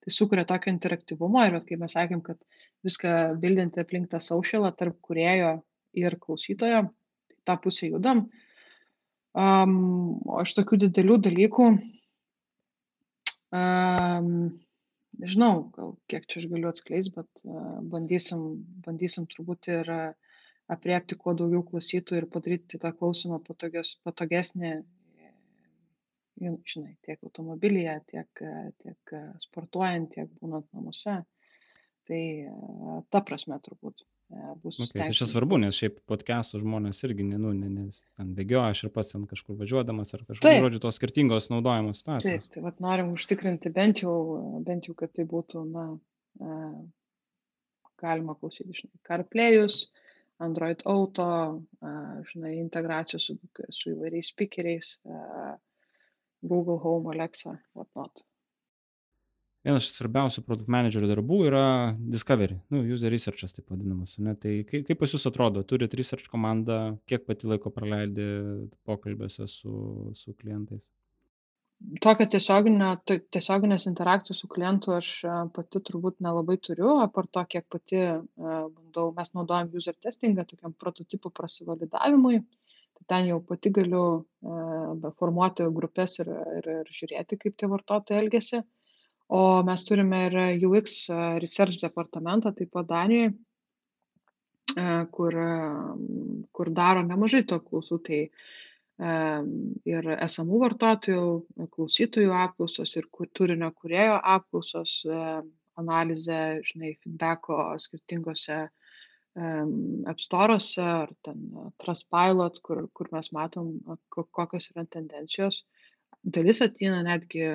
[0.03, 2.43] tai sukuria tokio interaktyvumo ir kai mes sakėm, kad
[2.86, 5.53] viską bildinti aplink tą socialą tarp kurėjo
[5.99, 6.86] ir klausytojo,
[7.32, 8.28] tai tą pusę judam.
[9.39, 11.67] Um, o iš tokių didelių dalykų,
[13.55, 14.32] um,
[15.22, 18.47] nežinau, gal kiek čia aš galiu atskleisti, bet uh, bandysim,
[18.86, 20.28] bandysim turbūt ir uh,
[20.70, 24.76] aprėpti kuo daugiau klausytojų ir padaryti tą klausymą patogios, patogesnį,
[26.39, 28.43] žinai, tiek automobilyje, tiek,
[28.84, 31.20] tiek sportuojant, tiek būnant namuose.
[32.09, 32.22] Tai
[33.13, 34.05] ta prasme turbūt
[34.63, 34.80] bus.
[34.80, 38.84] Okay, tai čia svarbu, nes šiaip podcastų žmonės irgi, nu, ne, nes ten bėgioja, aš
[38.86, 40.61] ir pats ten kažkur važiuodamas ar kažkur, taip.
[40.65, 42.45] žodžiu, tos skirtingos naudojamos situacijos.
[42.45, 44.15] Taip, tai vat, norim užtikrinti bent jau,
[44.65, 45.86] bent jau, kad tai būtų, na,
[47.99, 49.82] galima klausyti, žinai, CarPlayus,
[50.39, 51.27] Android Auto,
[52.31, 53.35] žinai, integracijos su,
[53.75, 54.95] su įvairiais speakeriais,
[56.41, 58.23] Google Home, Alexa, whatnot.
[59.67, 61.63] Vienas iš svarbiausių produkt managerio darbų yra
[61.99, 64.15] discovery, nu, user researchas taip vadinamas.
[64.23, 64.31] Ne?
[64.39, 66.79] Tai kaip, kaip pas jūs atrodo, turit research komandą,
[67.11, 68.29] kiek pati laiko praleidi
[68.87, 69.73] pokalbėse su,
[70.15, 70.87] su klientais?
[72.03, 75.09] Tokio tiesioginio tiesioginės interakcijos su klientu aš
[75.55, 78.01] pati turbūt nelabai turiu apart to kiek pati
[78.38, 84.03] bandau mes naudojam user testingą tokiam prototipų prasivalidavimui tai ten jau pati galiu
[85.19, 88.61] formuoti grupes ir, ir, ir žiūrėti, kaip tie vartotojai elgesi.
[89.30, 91.03] O mes turime ir UX
[91.43, 93.34] Research departamentą, taip pat Danijoje,
[95.13, 95.38] kur,
[96.51, 97.99] kur daro nemažai to klausų.
[98.07, 98.21] Tai
[98.99, 101.25] ir esamų vartotojų,
[101.71, 105.05] klausytojų apklausos ir turinio kurėjo apklausos,
[105.79, 108.65] analizė, žinai, feedbacko skirtingose
[109.39, 111.45] app store'ose ar ten
[111.79, 113.77] Trustpilot, kur, kur mes matom,
[114.09, 115.63] kokios yra tendencijos.
[116.23, 117.45] Dalis ateina netgi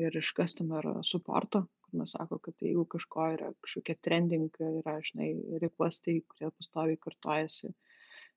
[0.00, 4.48] ir iš customer supporto, kur mes sako, kad jeigu kažko yra kažkokie trending,
[4.80, 7.74] yra, žinai, requestai, kurie pastoviai kartojasi,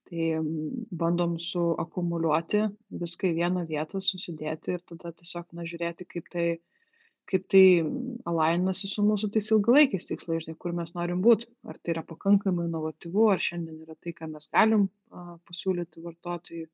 [0.09, 0.37] tai
[1.01, 2.61] bandom suakumuliuoti
[3.03, 6.45] viską į vieną vietą, susidėti ir tada tiesiog, na, žiūrėti, kaip tai,
[7.29, 7.63] kaip tai
[8.29, 11.49] alainasi su mūsų tais ilgalaikiais tikslais, žinai, kur mes norim būti.
[11.69, 16.69] Ar tai yra pakankamai inovatyvu, ar šiandien yra tai, ką mes galim a, pasiūlyti vartotojui.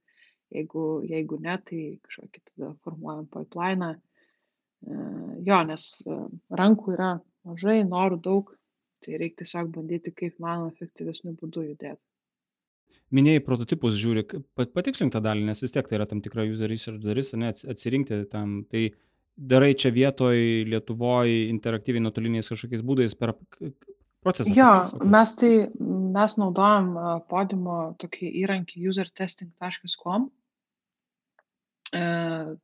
[0.50, 3.92] Jeigu, jeigu ne, tai kažkokį tada formuojam pipeline.
[3.94, 4.96] E,
[5.46, 6.16] jo, nes e,
[6.58, 7.12] rankų yra
[7.46, 8.50] mažai, norų daug,
[9.06, 12.09] tai reikia tiesiog bandyti kaip manoma efektyvesnių būdų judėti
[13.16, 14.26] minėjai prototipus žiūri,
[14.56, 18.24] patikslink tą dalį, nes vis tiek tai yra tam tikra user research dalis, ne, atsirinkti
[18.32, 18.64] tam.
[18.70, 18.90] Tai
[19.40, 23.36] darai čia vietoj Lietuvoje interaktyviai nuotoliniais kažkokiais būdais per
[24.24, 24.54] procesą.
[24.56, 24.72] Jo,
[25.08, 25.54] mes tai,
[26.16, 26.92] mes naudojam
[27.32, 30.30] podimo tokį įrankį usertesting.com.
[31.90, 32.02] E,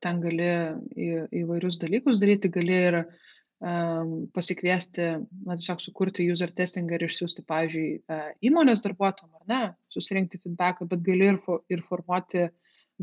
[0.03, 0.49] ten gali
[0.93, 1.07] į,
[1.41, 2.99] įvairius dalykus daryti, gali ir
[3.63, 4.03] uh,
[4.35, 5.07] pasikviesti,
[5.45, 9.61] na, tiesiog sukurti user testingą ir išsiųsti, pavyzdžiui, e, įmonės darbuotojams, ar ne,
[9.93, 12.49] susirinkti feedbacką, bet gali ir, fo, ir formuoti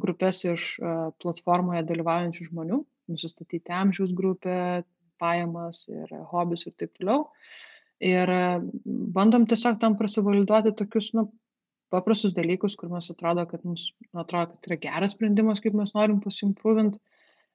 [0.02, 2.80] grupės iš e, platformoje dalyvaujančių žmonių,
[3.12, 4.82] nusistatyti amžiaus grupę,
[5.22, 7.28] pajamas ir hobius ir taip toliau.
[8.02, 8.42] Ir e,
[9.16, 11.30] bandom tiesiog tam prasivaliduoti tokius, nu,
[11.92, 15.92] paprastus dalykus, kur mes atrodo, kad mums nu, atrodo, kad yra geras sprendimas, kaip mes
[15.96, 16.96] norim pasimprovint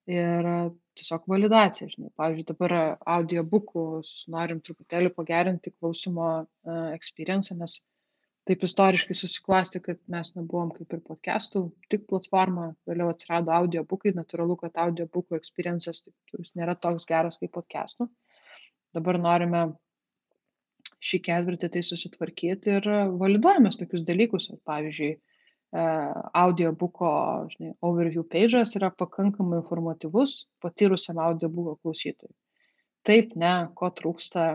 [0.08, 0.52] ir
[1.00, 2.10] tiesiog validacija, žinai.
[2.20, 2.74] Pavyzdžiui, dabar
[3.18, 7.80] audiobukus norim truputėlį pagerinti klausimo uh, experience, nes
[8.48, 14.56] taip istoriškai susiklosti, kad mes nebuvom kaip ir podcastų, tik platforma, vėliau atsirado audiobukai, natūralu,
[14.62, 16.16] kad audiobukų experiences taip,
[16.56, 18.08] nėra toks geras kaip podcastų.
[18.96, 19.66] Dabar norime
[21.04, 22.88] šį ketvirtį tai susitvarkyti ir
[23.20, 25.18] validuojame tokius dalykus, pavyzdžiui,
[25.76, 27.10] audiobuko,
[27.52, 32.34] žinai, overview page'as yra pakankamai informatyvus patyrusiam audiobuko klausytojui.
[33.08, 34.46] Taip, ne, ko trūksta,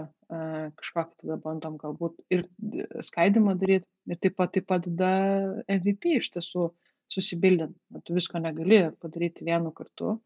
[0.78, 2.46] kažkokį tada bandom galbūt ir
[3.04, 5.12] skaidimą daryti ir taip pat tai padeda
[5.68, 6.70] MVP iš tiesų
[7.12, 7.76] susibildint.
[8.04, 10.16] Tu visko negali padaryti vienu kartu.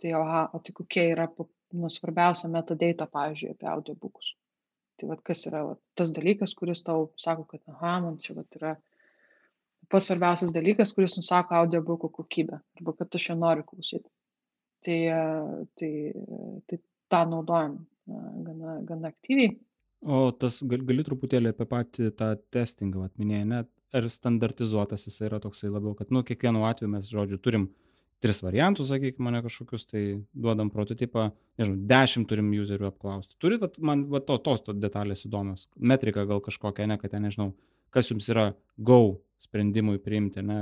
[0.00, 4.30] Tai, oha, o tai kokie yra nu, svarbiausia metadata, pavyzdžiui, apie audiobukus.
[4.96, 8.48] Tai vad kas yra vat, tas dalykas, kuris tau sako, kad, aha, man čia vat,
[8.56, 8.76] yra
[9.90, 14.08] pats svarbiausias dalykas, kuris nusako audiobooko kokybę arba kad aš jo noriu klausyti.
[14.84, 14.98] Tai,
[15.80, 15.92] tai,
[16.68, 16.78] tai
[17.12, 19.54] tą naudojam gana, gana aktyviai.
[20.04, 25.38] O tas gal, gali truputėlį apie patį tą testingą, minėjai, net ar standartizuotas jis yra
[25.40, 27.68] toksai labiau, kad, nu, kiekvienu atveju mes, žodžiu, turim
[28.24, 31.28] tris variantus, sakykime, mane kažkokius, tai duodam prototipą,
[31.60, 33.36] nežinau, dešimt turim userių apklausti.
[33.40, 35.68] Turit, vat, man, va, to, tos to detalės įdomios.
[35.76, 37.52] Metrika gal kažkokia, ne, kad ten, nežinau,
[37.94, 39.00] kas jums yra go
[39.44, 40.58] sprendimui priimti, ne,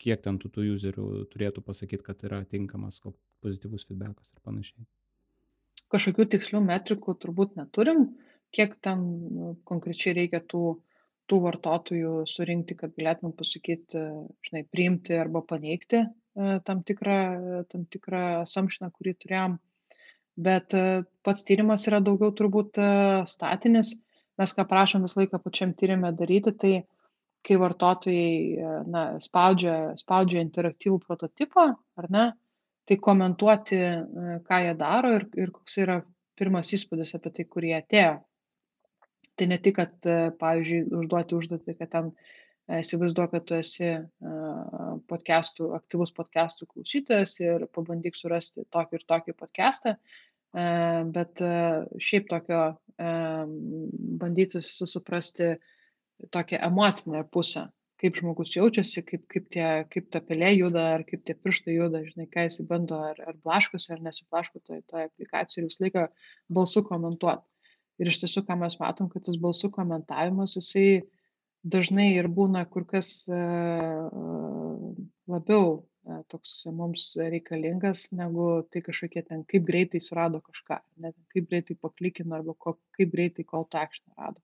[0.00, 3.00] kiek ten tų, tų userių turėtų pasakyti, kad yra tinkamas,
[3.44, 4.86] pozityvus feedbackas ir panašiai.
[5.90, 8.04] Kažkokių tikslių metrikų turbūt neturim,
[8.54, 9.02] kiek ten
[9.34, 10.62] nu, konkrečiai reikia tų,
[11.30, 14.04] tų vartotojų surinkti, kad galėtumėm pasakyti,
[14.46, 16.04] žinai, priimti arba paneigti
[16.36, 17.16] E, tam tikrą,
[17.72, 19.56] tam tikrą assumptioną, kurį turėjom.
[20.46, 20.82] Bet e,
[21.26, 22.90] pats tyrimas yra daugiau turbūt e,
[23.32, 23.96] statinis.
[24.40, 26.72] Mes ką prašom visą laiką pačiam tyrimė daryti, tai
[27.44, 31.66] kai vartotojai na, spaudžia, spaudžia interaktyvų prototipą,
[32.00, 32.24] ar ne,
[32.88, 33.78] tai komentuoti,
[34.48, 36.00] ką jie daro ir, ir koks yra
[36.40, 38.18] pirmas įspūdis apie tai, kur jie atėjo.
[39.36, 40.08] Tai ne tik, kad,
[40.40, 42.10] pavyzdžiui, užduoti užduotį, kad ten
[42.80, 43.92] įsivaizduok, kad tu esi
[45.10, 49.96] podcastų, aktyvus podcastų klausytojas ir pabandyk surasti tokį ir tokį podcastą,
[50.52, 51.42] bet
[52.02, 52.62] šiaip tokio
[54.20, 55.54] bandyti susiprasti
[56.30, 57.68] tokią emocinę pusę,
[58.00, 62.02] kaip žmogus jaučiasi, kaip, kaip, tie, kaip ta pelė juda, ar kaip tie pirštai juda,
[62.06, 66.04] žinai, ką jis bando, ar, ar blaškosi, ar nesiplaško toje to aplikacijoje ir visą laiką
[66.58, 67.44] balsu komentuoti.
[68.00, 71.02] Ir iš tiesų, ką mes matom, kad tas balsų komentavimas, jisai
[71.60, 73.40] dažnai ir būna kur kas e,
[75.28, 75.82] labiau e,
[76.32, 82.38] toks mums reikalingas negu tai kažkokie ten, kaip greitai surado kažką, net kaip greitai paklikino
[82.38, 84.40] arba ko, kaip greitai call to action rado.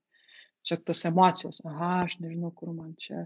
[0.67, 3.25] Čia tos emocijos, aha, aš nežinau, kur man čia,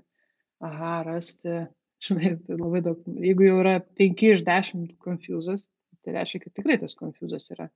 [0.62, 1.62] aha, rasti,
[2.06, 5.66] žinai, tai labai daug, jeigu jau yra 5 iš 10 confusas,
[6.04, 7.68] tai reiškia, kad tikrai tas confusas yra.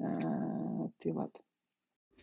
[0.00, 1.36] Uh, tai vat.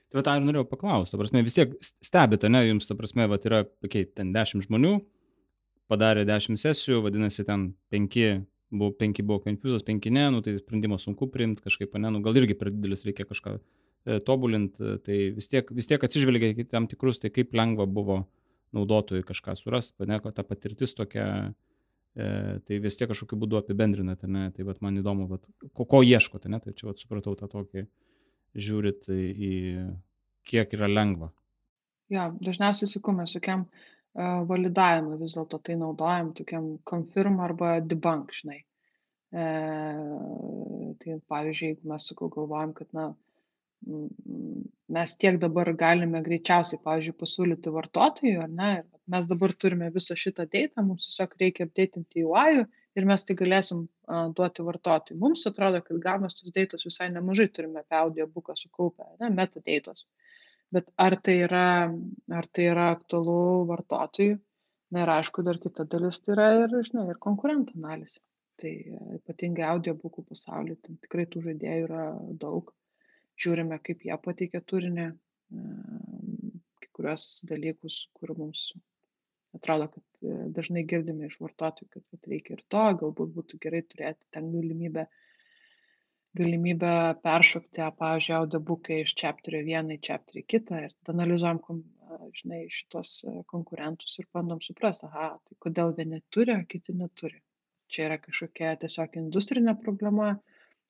[0.10, 3.28] Tai va tą ir norėjau paklausti, ta prasme, vis tiek stebite, ne, jums, ta prasme,
[3.30, 4.96] va yra, okay, ten 10 žmonių,
[5.90, 8.18] padarė 10 sesijų, vadinasi, ten 5
[8.72, 12.38] buvo, 5 buvo confusas, 5 ne, nu, tai sprendimą sunku priimti kažkaip, ne, nu, gal
[12.38, 16.88] irgi per didelis reikia kažką e, tobulinti, tai vis tiek, vis tiek atsižvelgia į tam
[16.92, 18.22] tikrus, tai kaip lengva buvo
[18.78, 21.26] naudotojui kažką surasti, ne, kad ta patirtis tokia,
[22.14, 22.30] e,
[22.66, 26.52] tai vis tiek kažkokiu būdu apibendrinate, ne, tai vat, man įdomu, vat, ko, ko ieškote,
[26.54, 27.88] ne, tai čia vat, supratau tą tokį
[28.58, 29.54] žiūrit į
[30.50, 31.30] kiek yra lengva?
[32.10, 33.68] Jo, dažniausiai sakau, mes tokiam
[34.18, 38.64] validavimui vis dėlto tai naudojam, tokiam confirm arba debunk, žinai.
[39.30, 39.48] E,
[41.02, 43.12] tai pavyzdžiui, jeigu mes, sakau, galvojam, kad, na,
[44.98, 48.72] mes tiek dabar galime greičiausiai, pavyzdžiui, pasiūlyti vartotojui, ar ne,
[49.14, 52.66] mes dabar turime visą šitą data, mums tiesiog reikia updatinti UI
[52.98, 55.20] ir mes tai galėsim a, duoti vartotojui.
[55.22, 60.08] Mums atrodo, kad gal mes tos dėtos visai nemažai turime apie audiobooką sukaupę, ne, metadėtos.
[60.76, 61.90] Bet ar tai, yra,
[62.40, 64.38] ar tai yra aktualu vartotojui?
[64.94, 68.22] Na ir aišku, dar kita dalis tai yra ir, žinai, ir konkurentų analizė.
[68.60, 68.72] Tai
[69.20, 72.06] ypatingai audiobookų pasaulyje, tai tikrai tų žaidėjų yra
[72.42, 72.74] daug.
[73.40, 75.06] Žiūrime, kaip jie pateikia turinį,
[76.84, 78.66] kai kurios dalykus, kur mums
[79.56, 84.28] atrodo, kad e, dažnai girdime iš vartotojų, kad, reikia ir to, galbūt būtų gerai turėti
[84.36, 85.08] ten galimybę,
[86.38, 86.92] galimybę
[87.24, 91.82] peršokti, pavyzdžiui, audiobookai iš chapterio vieną į chapterį kitą ir analizuojam,
[92.38, 93.14] žinai, šitos
[93.50, 97.42] konkurentus ir bandom suprasti, aha, tai kodėl vieni turi, o kiti neturi.
[97.90, 100.36] Čia yra kažkokia tiesiog industrinė problema,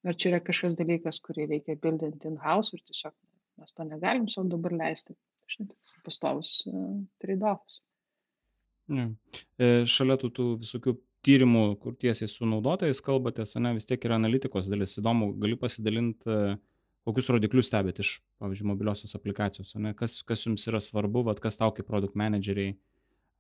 [0.04, 3.16] ar čia yra kažkas dalykas, kurį reikia bildinti in-house ir tiesiog
[3.60, 5.16] mes to negalim savo dabar leisti.
[5.50, 5.76] Žinai,
[6.06, 6.52] pastovus
[7.24, 7.80] trade-offs.
[8.94, 9.06] Ne.
[9.58, 10.94] E, šalia tų, tų visokių
[11.26, 14.96] tyrimų, kur tiesiai su naudotojais kalbatės, ne, vis tiek yra analitikos dalis.
[15.02, 16.58] Įdomu, gali pasidalinti, e,
[17.08, 21.60] kokius rodiklius stebėt iš, pavyzdžiui, mobiliosios aplikacijos, ne, kas, kas jums yra svarbu, vat, kas
[21.60, 22.76] tau kaip produkt manageriai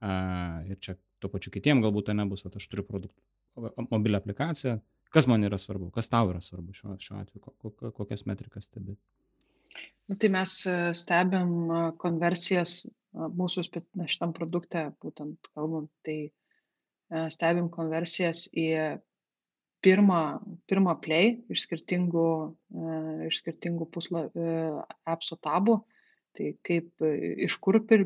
[0.01, 0.11] a,
[0.67, 3.19] ir čia tuo pačiu kitiem galbūt tai nebus, kad aš turiu produktų,
[3.91, 4.77] mobilią aplikaciją,
[5.13, 8.99] kas man yra svarbu, kas tau yra svarbu šiuo, šiuo atveju, kokias metrikas stebėt.
[10.09, 11.69] Nu, tai mes e, stebim
[12.01, 12.81] konversijas
[13.13, 13.67] mūsų
[14.09, 16.31] šitam produkte, būtent kalbant, tai e,
[17.33, 18.67] stebim konversijas į
[19.85, 20.23] pirmą,
[20.69, 22.97] pirmą play iš skirtingų, e,
[23.29, 24.27] iš skirtingų pusla,
[25.07, 25.79] appso tabų.
[26.37, 27.01] Tai kaip
[27.41, 28.03] iš kur pir,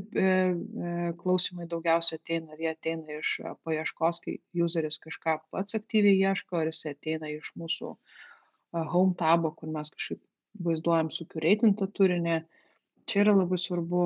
[1.19, 3.33] klausimai daugiausia ateina, ar jie ateina iš
[3.67, 7.91] paieškos, kai useris kažką pats aktyviai ieško, ar jis ateina iš mūsų
[8.93, 10.21] home tabo, kur mes kažkaip
[10.65, 12.39] vaizduojam sukuraitintą turinį,
[13.09, 14.05] čia yra labai svarbu,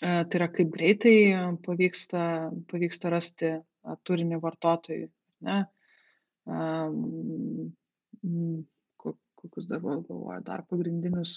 [0.00, 1.16] tai yra kaip greitai
[1.64, 2.22] pavyksta,
[2.70, 3.52] pavyksta rasti
[4.06, 5.08] turinį vartotojui.
[5.48, 5.58] Ne?
[9.38, 11.34] Kokius dar galvoju, dar pagrindinius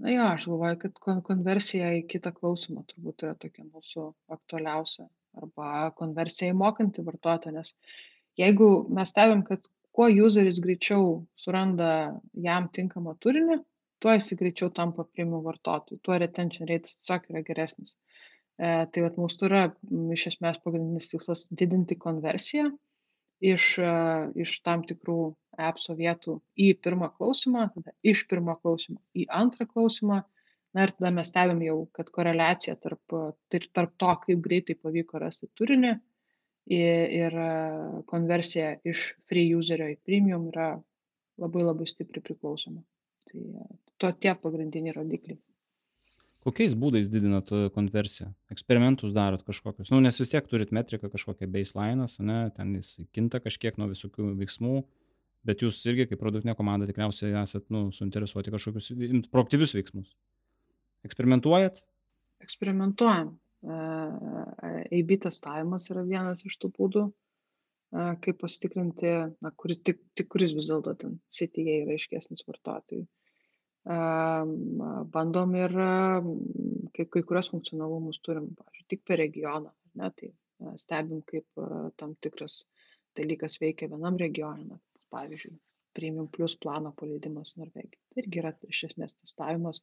[0.00, 4.06] na jo aš galvoju kad kon konversija į kitą klausymą turbūt yra tokia mūsų
[4.36, 5.04] aktualiausia
[5.40, 7.74] arba konversija į mokantį vartotoją nes
[8.40, 11.90] jeigu mes stebim kad kuo juzeris greičiau suranda
[12.46, 13.58] jam tinkamą turinį
[14.00, 19.18] tuo jisai greičiau tampa premium vartotoju tuo retention reitas tiesiog yra geresnis e, tai vat
[19.20, 19.64] mūsų yra
[20.16, 22.70] iš esmės pagrindinis tikslas didinti konversiją
[23.40, 23.92] iš, e,
[24.44, 25.20] iš tam tikrų
[25.70, 30.22] appso vietų į pirmą klausimą, tada iš pirmo klausimo į antrą klausimą.
[30.70, 33.14] Na ir tada mes stebim jau, kad koreliacija tarp,
[33.50, 35.96] tarp to, kaip greitai pavyko rasti turinį
[36.70, 37.48] ir e,
[38.06, 40.68] konversija iš free userio į premium yra
[41.42, 42.84] labai labai stipriai priklausoma.
[43.30, 43.68] Tai e,
[44.00, 45.38] to tie pagrindiniai rodikliai.
[46.40, 48.30] Kokiais būdais didinat e, konversiją?
[48.52, 49.90] Eksperimentus darot kažkokius?
[49.92, 54.32] Nu, nes vis tiek turit metriką kažkokią baseline'as, ne, ten jis kinta kažkiek nuo visokių
[54.40, 54.80] veiksmų,
[55.46, 58.90] bet jūs irgi kaip produktinė komanda tikriausiai esat nu, suinteresuoti kažkokius
[59.32, 60.10] proaktyvius veiksmus.
[61.06, 61.84] Eksperimentuojat?
[62.44, 63.36] Eksperimentuojam.
[63.60, 67.02] AB testavimas yra vienas iš tų būdų,
[68.24, 69.12] kaip pasitikrinti,
[69.44, 73.04] na, kuris, tik, tik kuris vis dėlto ten CTA yra aiškesnis vartotojui
[73.84, 75.72] bandom ir
[76.94, 80.32] kai, kai kurios funkcionalumus turim, pavyzdžiui, tik per regioną, ne, tai
[80.76, 81.46] stebim, kaip
[81.96, 82.64] tam tikras
[83.16, 84.78] dalykas veikia vienam regione,
[85.10, 85.56] pavyzdžiui,
[85.96, 88.02] premium plus plano paleidimas Norvegijai.
[88.12, 89.80] Tai irgi yra iš esmės testavimas,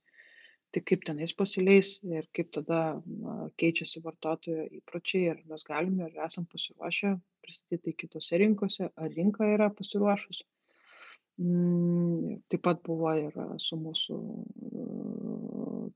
[0.71, 3.01] tai kaip tenais pasileis ir kaip tada
[3.59, 9.71] keičiasi vartotojo įpročiai ir mes galime ir esam pasiruošę pristatyti kitose rinkose, ar rinka yra
[9.73, 10.43] pasiruošus
[11.37, 14.15] Mm, taip pat buvo ir su mūsų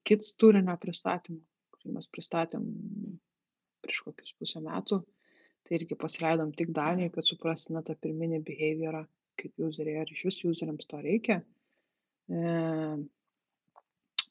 [0.05, 1.39] kits turinio pristatymu,
[1.73, 2.67] kurį mes pristatėm
[3.81, 4.99] prieš kokius pusę metų.
[5.65, 9.01] Tai irgi pasileidom tik Danijai, kad suprastume tą pirminį behaviorą,
[9.41, 11.39] kaip useriai, ar iš vis useriams to reikia.
[12.29, 12.53] E,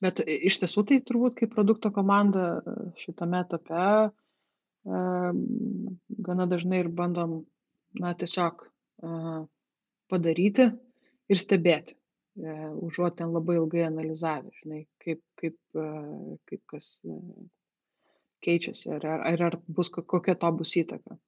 [0.05, 2.45] bet iš tiesų tai turbūt kaip produkto komanda
[3.03, 5.03] šitame etape e,
[6.29, 7.41] gana dažnai ir bandom,
[7.99, 9.11] na, tiesiog e,
[10.11, 10.69] padaryti
[11.31, 11.97] ir stebėti,
[12.41, 12.59] e,
[12.89, 15.89] užuot ten labai ilgai analizavę, žinai, kaip, kaip, e,
[16.51, 17.18] kaip kas e,
[18.47, 21.18] keičiasi, ar, ar, ar bus kokia to bus įtaka.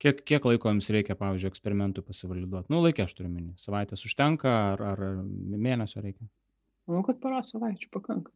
[0.00, 2.70] Kiek, kiek laiko jums reikia, pavyzdžiui, eksperimentų pasivaliduoti?
[2.72, 3.52] Nu, laikė aš turiu minį.
[3.60, 6.24] Savaitės užtenka ar, ar mėnesio reikia?
[6.88, 8.32] Manau, kad poros savaičių pakanka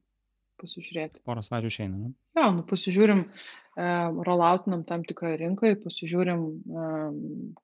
[0.61, 1.23] pasižiūrėti.
[1.29, 2.13] Poros savaičių išeina, ne?
[2.39, 3.25] Ja, nu, pasižiūrim,
[4.27, 6.45] rolloutinam tam tikroje rinkoje, pasižiūrim,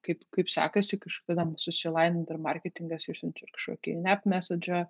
[0.07, 4.85] kaip, kaip sekasi, kažkada susilaininti ir marketingas išsiunčia kažkokį nap message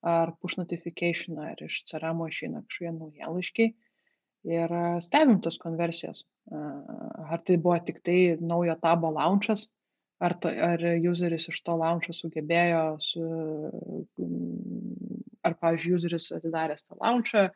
[0.00, 3.72] ar push notification, ar iš CRM išeina kažkokie naujienlaiškiai
[4.48, 4.72] ir
[5.04, 6.24] stebim tas konversijas.
[6.50, 9.68] Ar tai buvo tik tai naujo tabo launchas,
[10.20, 13.26] ar, to, ar useris iš to launcho sugebėjo, su,
[15.46, 17.48] ar, pavyzdžiui, useris atidaręs tą launchą,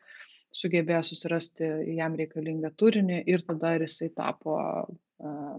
[0.55, 5.57] sugebėjo susirasti jam reikalingą turinį ir tada jisai tapo uh,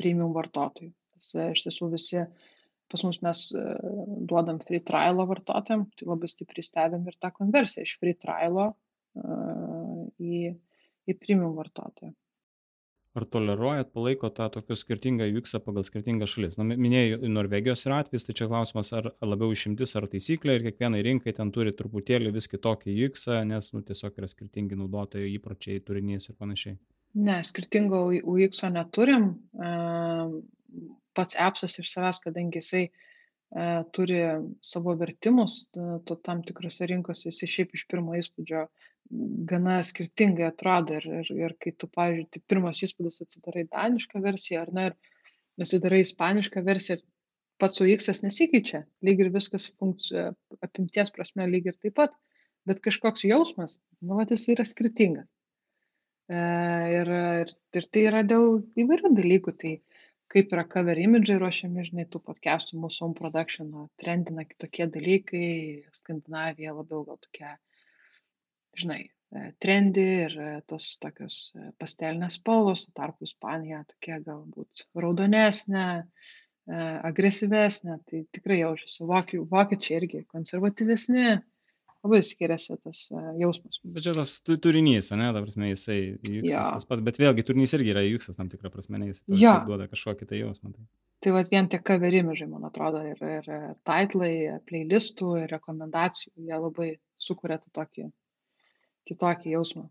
[0.00, 0.90] premium vartotojų.
[1.20, 2.24] Iš tiesų visi,
[2.90, 3.76] pas mus mes uh,
[4.30, 10.08] duodam free trialą vartotojams, tai labai stipriai stebim ir tą konversiją iš free trialo uh,
[10.18, 10.50] į,
[11.06, 12.14] į premium vartotoją
[13.18, 16.58] ar toleruojat palaikot tą tokį skirtingą UX pagal skirtingas šalis?
[16.60, 21.02] Na minėjai norvegijos yra atvejis tai čia klausimas ar labiau išimtis ar taisyklė ir kiekvienai
[21.06, 26.30] rinkai ten turi truputėlį vis kitokį UX nes nu tiesiog yra skirtingi naudotojų įpročiai turinys
[26.30, 26.78] ir panašiai.
[27.18, 29.32] Ne skirtingo UX neturim.
[31.18, 32.84] Pats appsas iš savęs kadangi jisai
[33.96, 34.20] turi
[34.62, 35.64] savo vertimus
[36.22, 38.66] tam tikrose rinkose jisai šiaip iš pirmo įspūdžio
[39.50, 44.62] gana skirtingai atrodo ir, ir, ir kai tu, pavyzdžiui, tai pirmas įspūdis atsidarai danišką versiją
[44.62, 45.18] ar ne, ir
[45.58, 47.04] nesidarai ispanišką versiją ir
[47.60, 50.30] pats UX nesikeičia, lyg ir viskas funkcija,
[50.64, 52.14] apimties prasme lyg ir taip pat,
[52.68, 55.26] bet kažkoks jausmas, nu, va, jis yra skirtingas.
[56.30, 56.40] E,
[57.00, 57.10] ir,
[57.42, 59.74] ir, ir tai yra dėl įvairių dalykų, tai
[60.30, 65.48] kaip yra cover imidžai ruošiami, žinai, tų podcastų mūsų home production, trendina kitokie dalykai,
[65.96, 67.56] Skandinavija labiau gal tokia
[68.78, 69.00] žinai,
[69.34, 75.88] e, trendi ir e, tos tokios e, pastelinės spalvos, tarpu Ispanija tokia galbūt raudonesnė,
[76.70, 79.02] agresyvesnė, tai tikrai jaučiasi.
[79.50, 81.24] Vokiečiai irgi konservatyvesni,
[82.04, 83.02] labai skiriasi tas
[83.40, 83.80] jausmas.
[83.84, 86.64] Bet čia tas turinys, ne, ta prasme, jisai juksas ja.
[86.76, 89.58] tas pats, bet vėlgi turinys irgi yra juksas tam tikrą prasme, jis ja.
[89.66, 90.72] duoda kažkokį tai jausmą.
[90.74, 90.88] Tai.
[91.20, 93.48] Tai vad vien tie kaverimižai, man atrodo, ir, ir
[93.84, 94.32] taitlai,
[94.68, 98.06] playlistų, ir rekomendacijų, jie labai sukuria tą tokį
[99.10, 99.84] kitokį jausmą.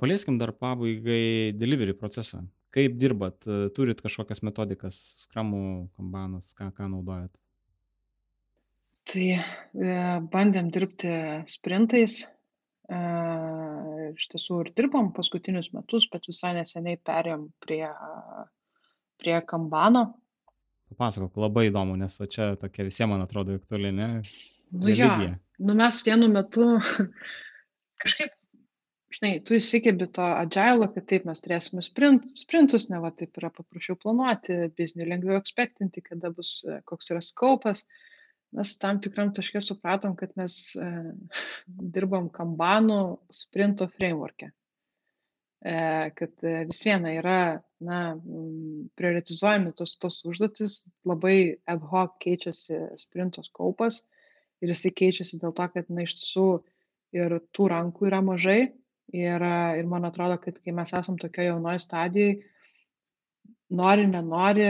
[0.00, 2.44] Palieskim dar pabaigai delivery procesą.
[2.74, 3.40] Kaip dirbat?
[3.74, 7.32] Turit kažkokias metodikas, skramų, kambanas, ką, ką naudojat?
[9.10, 9.40] Tai e,
[10.32, 11.12] bandėm dirbti
[11.50, 12.22] sprintais.
[12.24, 13.00] E,
[14.14, 17.84] iš tiesų ir dirbom paskutinius metus, bet visai neseniai perėjom prie,
[19.20, 20.06] prie kambano.
[20.92, 24.08] Papasakok, labai įdomu, nes čia tokia visiems, man atrodo, aktuali, ne?
[24.74, 25.16] Nu, ja,
[25.62, 26.66] nu mes vienu metu
[28.02, 28.32] kažkaip
[29.14, 33.50] žinai, tu įsikebi to agile, kad taip mes turėsime sprint, sprintus, ne va taip yra
[33.54, 36.56] paprasčiau planuoti, biznių lengviau ekspektinti, kada bus,
[36.88, 37.84] koks yra skaupas.
[38.54, 40.90] Mes tam tikram taškė supratom, kad mes e,
[41.96, 43.00] dirbam kambanų
[43.34, 44.50] sprinto framework'e.
[45.64, 45.74] E,
[46.18, 47.40] kad e, vis viena yra,
[47.84, 48.00] na,
[49.00, 51.38] prioritizuojami tos, tos užduotis, labai
[51.70, 54.04] ad hoc keičiasi sprinto skaupas
[54.62, 56.48] ir jisai keičiasi dėl to, kad, na, iš tiesų
[57.18, 58.60] ir tų rankų yra mažai,
[59.12, 59.42] Ir,
[59.78, 62.36] ir man atrodo, kad kai mes esam tokioje jaunoje stadijoje,
[63.80, 64.68] nori, nenori,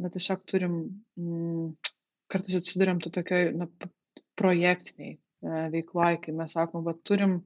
[0.00, 0.74] na tiesiog turim,
[1.16, 1.70] mm,
[2.32, 3.68] kartais atsiduriam to tokioje na,
[4.40, 7.40] projektiniai e, veikloje, kai mes sakom, va turim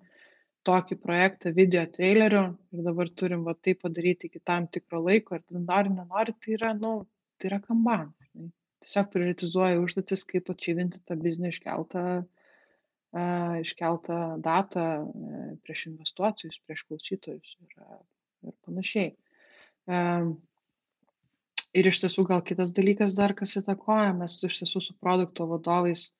[0.65, 5.45] tokį projektą video trailerių ir dabar turim va tai padaryti iki tam tikro laiko ir
[5.59, 6.95] nori, nenori, tai yra, nu,
[7.39, 8.13] tai yra kamban.
[8.85, 12.05] Tiesiog prioritizuoja užduotis, kaip atšyvinti tą biznį iškeltą
[13.15, 17.77] iškeltą datą e, prieš investuotojus, prieš klausytojus ir,
[18.49, 19.13] ir panašiai.
[21.75, 26.13] Ir iš tiesų gal kitas dalykas dar, kas įtakoja, mes iš tiesų su produkto vadovais,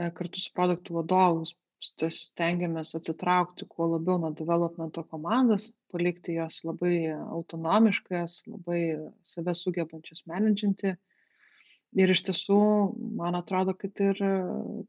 [0.00, 7.08] e, kartu su produktų vadovus stengiamės atsitraukti kuo labiau nuo developmento komandas, palikti jas labai
[7.12, 8.80] autonomiškas, labai
[9.24, 10.94] save sugebančias menedžinti.
[11.98, 12.58] Ir iš tiesų
[13.18, 14.20] man atrodo kad ir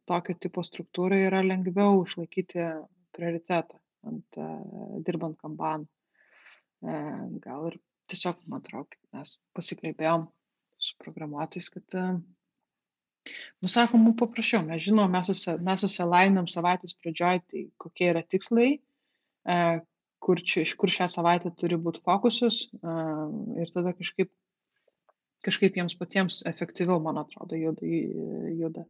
[0.05, 2.67] tokio tipo struktūrai yra lengviau išlaikyti
[3.15, 3.79] prioritetą
[4.11, 4.49] ant e,
[5.07, 5.87] dirbant kanban.
[6.81, 6.99] E,
[7.41, 7.79] gal ir
[8.11, 10.27] tiesiog man atrodo mes pasikalbėjom
[10.81, 12.05] su programuotojais kad e,
[13.61, 18.25] nu sakom mum paprasčiau mes žinom mes susi mes susilainam savaitės pradžioj tai kokie yra
[18.25, 18.69] tikslai
[20.21, 24.29] kur čia iš kur šią savaitę turi būt fokusas ir tada kažkaip
[25.45, 27.85] kažkaip jiems patiems efektyviau, man atrodo, juda.
[28.57, 28.85] juda.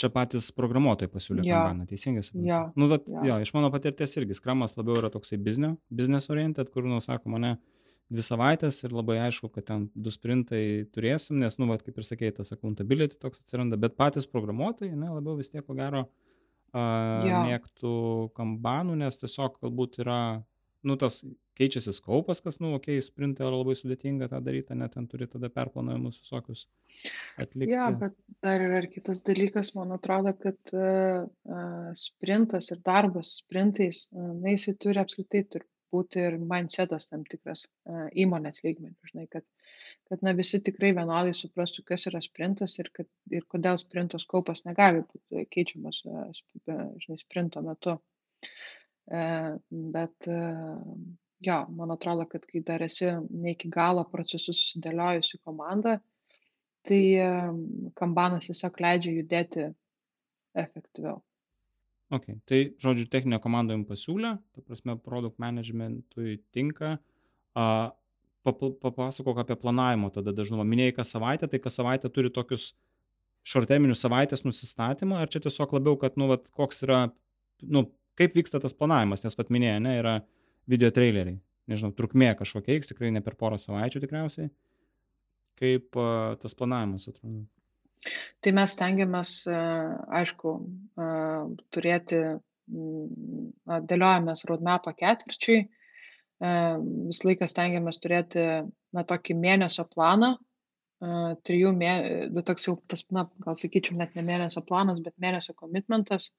[0.00, 1.60] Čia patys programuotojai pasiūlė ja.
[1.60, 2.48] kanbaną, teisingai suprantu.
[2.48, 2.60] Ja.
[2.78, 3.24] Nu, bet, ja.
[3.28, 7.32] jo, iš mano patirties irgi skramas labiau yra toksai biznio, business oriented, kur, nu, sako,
[7.34, 7.58] mane
[8.10, 12.06] dvi savaitės ir labai aišku, kad ten du sprintai turėsim, nes, nu, vat, kaip ir
[12.06, 16.06] sakėjai, tas accountability toks atsiranda, bet patys programuotojai, ne, labiau vis tiek, ko gero,
[16.74, 17.44] uh, ja.
[17.46, 17.94] mėgtų
[18.38, 20.20] kambanų, nes tiesiog galbūt yra
[20.86, 21.20] nu, tas
[21.60, 25.28] keičiasi skaupas, kas, nu, okei, okay, sprintą yra labai sudėtinga tą daryti, net ten turi
[25.28, 26.64] tada perplanavimus visokius
[27.40, 27.74] atlikti.
[27.74, 34.06] Ja, bet dar yra ir kitas dalykas, man atrodo, kad uh, sprintas ir darbas sprintais,
[34.14, 37.66] uh, na, jisai turi apskritai turi būti ir mindsetas tam tikras
[38.24, 39.46] įmonės lygmenių, žinai, kad,
[40.10, 44.64] kad na, visi tikrai vienodai suprastų, kas yra sprintas ir, kad, ir kodėl sprinto skaupas
[44.66, 47.96] negali būti keičiamas, žinai, sprinto metu.
[49.10, 50.30] Bet
[51.40, 55.98] jo, man atrodo, kad kai dar esi ne iki galo procesus susidėliojusi komanda,
[56.86, 57.02] tai
[57.98, 59.66] kambanas tiesiog leidžia judėti
[60.58, 61.20] efektyviau.
[62.10, 66.96] Ok, tai žodžiu, techninė komanda jums pasiūlė, ta prasme, produkt managementui tinka.
[67.54, 67.90] Uh,
[68.42, 70.64] papasakok apie planavimo tada dažnumą.
[70.66, 72.72] Minėjai kas savaitę, tai kas savaitę turi tokius
[73.46, 77.02] šorteminius savaitės nusistatymą, ar čia tiesiog labiau, kad, nu, vat, koks yra,
[77.62, 77.84] nu,
[78.18, 80.16] kaip vyksta tas planavimas, nes, vat minėjai, ne, yra
[80.70, 81.38] video traileriai,
[81.70, 84.50] nežinau, trukmė kažkokia, tikrai ne per porą savaičių tikriausiai.
[85.60, 87.44] Kaip uh, tas planavimas atrodo?
[88.40, 89.32] Tai mes tengiamės,
[90.20, 90.54] aišku,
[91.74, 92.20] turėti,
[93.90, 95.58] dėliojamės roadmapą ketvirčiui,
[96.40, 98.46] visą laiką stengiamės turėti,
[98.96, 100.36] na, tokį mėnesio planą,
[101.48, 105.54] trijų mėnesių, nu, toks jau tas, na, gal sakyčiau, net ne mėnesio planas, bet mėnesio
[105.56, 106.30] komitmentas,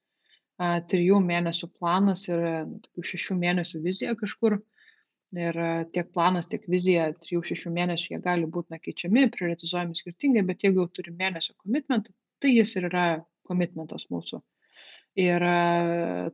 [0.90, 2.42] trijų mėnesių planas ir
[2.84, 4.60] tokių šešių mėnesių vizija kažkur.
[5.32, 5.56] Ir
[5.96, 10.82] tiek planas, tiek vizija trijų, šešių mėnesių jie gali būti nekeičiami, prioritizuojami skirtingai, bet jeigu
[10.82, 12.12] jau turim mėnesio komitmentą,
[12.42, 13.06] tai jis ir yra
[13.48, 14.42] komitmentas mūsų.
[15.22, 15.44] Ir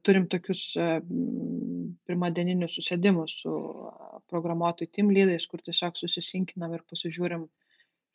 [0.06, 0.64] turim tokius
[2.06, 3.54] pirmadieninius susėdimus su
[4.30, 7.46] programuotojų team lydais, kur tiesiog susisinkinam ir pasižiūrim,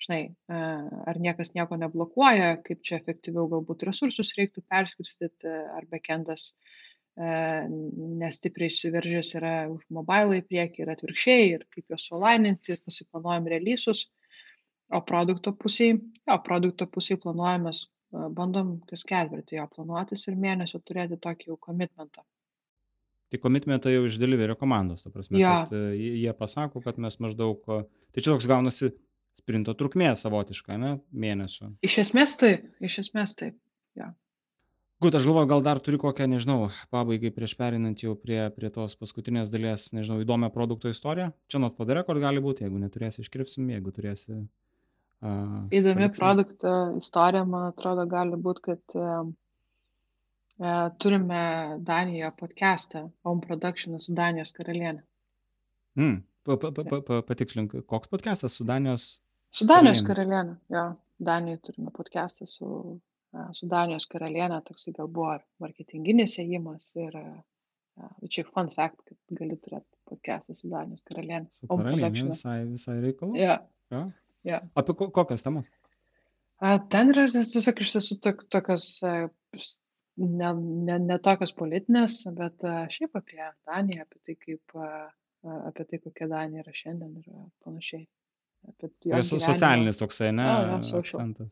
[0.04, 0.22] žinai,
[0.52, 6.54] ar niekas nieko neblokuoja, kaip čia efektyviau galbūt resursus reiktų perskirstyti, ar backendas
[7.16, 14.08] nestipriai suveržęs yra už mobile į priekį ir atvirkščiai, ir kaip juos sulaininti, pasiplanuojam releasus.
[14.94, 20.82] O produkto pusėje, jo, produkto pusėje planuojamės, e, bandom kas ketvirtį jo planuotis ir mėnesio
[20.86, 22.26] turėti tokį jau komitmentą.
[23.34, 27.18] Tai komitmentą jau iš deliverio komandos, ta prasme, Jo, kad e, jie pasako, kad mes
[27.24, 27.80] maždaug, e,
[28.14, 28.92] tai čia toks gaunasi
[29.40, 31.72] sprinto trukmė savotiška, ne, mėnesio.
[31.82, 33.58] iš esmės taip, iš esmės taip.
[33.98, 34.12] Jo.
[35.04, 38.94] Gut, aš galvoju, gal dar turi kokią, nežinau, pabaigai prieš perinant jau prie, prie tos
[38.96, 41.34] paskutinės dalies, nežinau, įdomią produkto istoriją.
[41.52, 44.38] Čia not for the record gali būti, jeigu neturėsi, iškirpsim, jeigu turėsi.
[45.24, 49.12] Uh, Įdomi produkto istorija, man atrodo, gali būti, kad e,
[51.04, 51.44] turime
[51.84, 55.04] Danijoje podcastą Home Production su Danijos karalienė.
[56.00, 59.18] Mm, pa, pa, pa, pa, patikslink, koks podcastas su Danijos?
[59.52, 60.56] Su Danijos Karaliene.
[60.64, 60.92] karalienė, jo.
[61.24, 62.68] Danijoje turime podcastą su,
[63.58, 67.18] su Danijos karalienė, toksai gal buvo marketinginis ėjimas ir
[68.30, 71.48] čia fun fact, kad gali turėti podcastą su Danijos karalienė.
[71.54, 73.38] Su karalienė visai, visai reikalų.
[73.42, 73.56] Jo,
[73.94, 74.04] Ja.
[74.50, 74.60] jo.
[74.82, 75.68] Apie ko, kokias temas?
[76.64, 80.50] A, Ten yra tiesiog iš tiesų tok, tokios, ne,
[80.88, 82.64] ne, ne tokios politinės, bet
[82.96, 84.78] šiaip apie Daniją, apie tai, kaip,
[85.70, 87.28] apie tai, kokia Danija yra šiandien ir
[87.66, 88.06] panašiai.
[88.72, 90.46] Apie jos socialinis toksai, ne?
[90.48, 91.20] Jo, jo, social.
[91.20, 91.52] akcentas.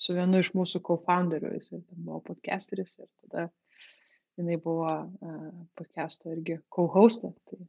[0.00, 3.48] Su vienu iš mūsų co-founderių, jis buvo podcasteris ir tada
[4.38, 5.44] jinai buvo uh,
[5.78, 7.30] podcast'o irgi co-hostė.
[7.50, 7.60] Tai,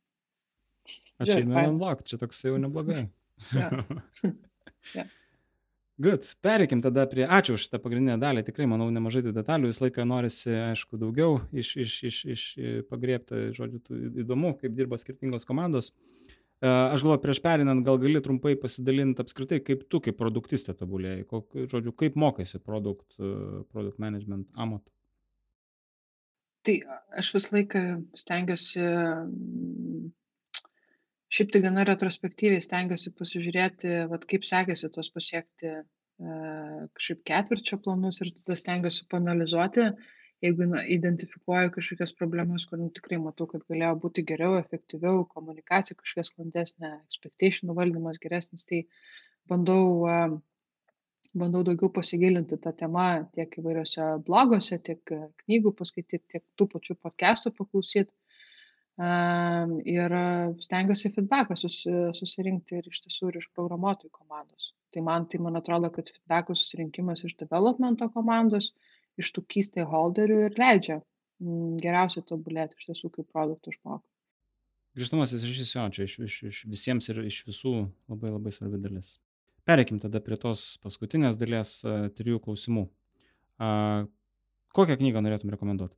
[1.22, 3.06] Aš Žiūrėk, čia toksai jau neblogai.
[3.52, 3.68] Jo.
[4.96, 5.04] Jo.
[6.06, 6.28] Good.
[6.44, 10.04] Pereikim tada prie, ačiū už šitą pagrindinę dalį, tikrai manau nemažai tų detalių, visą laiką
[10.08, 12.44] norisi, aišku, daugiau iš, iš, iš, iš
[12.90, 15.92] pagriebti, žodžiu, tų įdomu, kaip dirba skirtingos komandos.
[15.92, 16.14] E,
[16.66, 21.55] Aš galvoju, prieš perinant, gal gali trumpai pasidalinti apskritai, kaip tu kaip produktistė tobulėjai, kok,
[21.72, 23.32] žodžiu, kaip mokaisi produkt, e,
[23.74, 24.91] product management amato.
[26.66, 26.80] tai
[27.22, 27.82] aš visą laiką
[28.18, 28.86] stengiuosi,
[31.36, 35.84] šiaip tai gana retrospektyviai stengiuosi pasižiūrėti, vat, kaip sekėsi tos pasiekti e,
[36.97, 39.91] kažkaip ketvirčio planus ir tada stengiuosi panalizuoti,
[40.46, 45.98] jeigu na, identifikuoju kažkokias problemas, kur nu, tikrai matau, kad galėjo būti geriau, efektyviau, komunikacija
[46.00, 48.84] kažkokia sklandesnė, expectation valdymas geresnis, tai
[49.52, 49.86] bandau,
[51.34, 57.00] bandau daugiau pasigilinti tą temą tiek įvairiose bloguose, tiek e, knygų paskaityti, tiek tų pačių
[57.02, 58.14] podcastų paklausyti.
[58.96, 60.14] Um, ir
[60.64, 64.70] stengiuosi feedbacką susi, susirinkti ir iš tiesų ir iš programuotojų komandos.
[64.96, 68.70] Tai man, tai man atrodo, kad feedbackų susirinkimas iš developmento komandos,
[69.22, 74.09] iš tų key stakeholderių ir leidžia mm, geriausiai tobulėti iš tiesų kaip produktų išmokti.
[74.95, 77.74] Grįžtamasis ryšys jo, čia iš, iš, iš visiems ir iš visų
[78.11, 79.18] labai labai svarbi dalis.
[79.68, 82.86] Pereikim tada prie tos paskutinės dalies uh, trijų klausimų.
[83.59, 84.05] Uh,
[84.78, 85.97] kokią knygą norėtum rekomenduoti?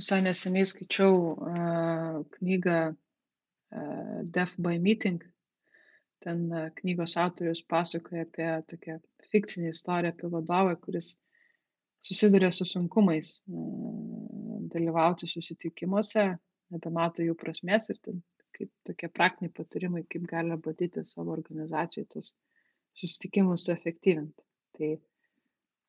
[0.00, 5.22] Visai neseniai skaičiau uh, knygą uh, Death by Meeting.
[6.24, 8.98] Ten uh, knygos autorius pasakoja apie tokią
[9.30, 11.12] fikcinę istoriją apie vadovą, kuris
[12.04, 16.26] susiduria su sunkumais uh, dalyvauti susitikimuose,
[16.74, 18.20] nebemato jų prasmės ir ten
[18.56, 22.34] kaip tokie praktiniai patarimai, kaip galima bandyti savo organizacijai tos
[22.98, 24.44] susitikimus suefektyvinti.
[24.76, 24.90] Tai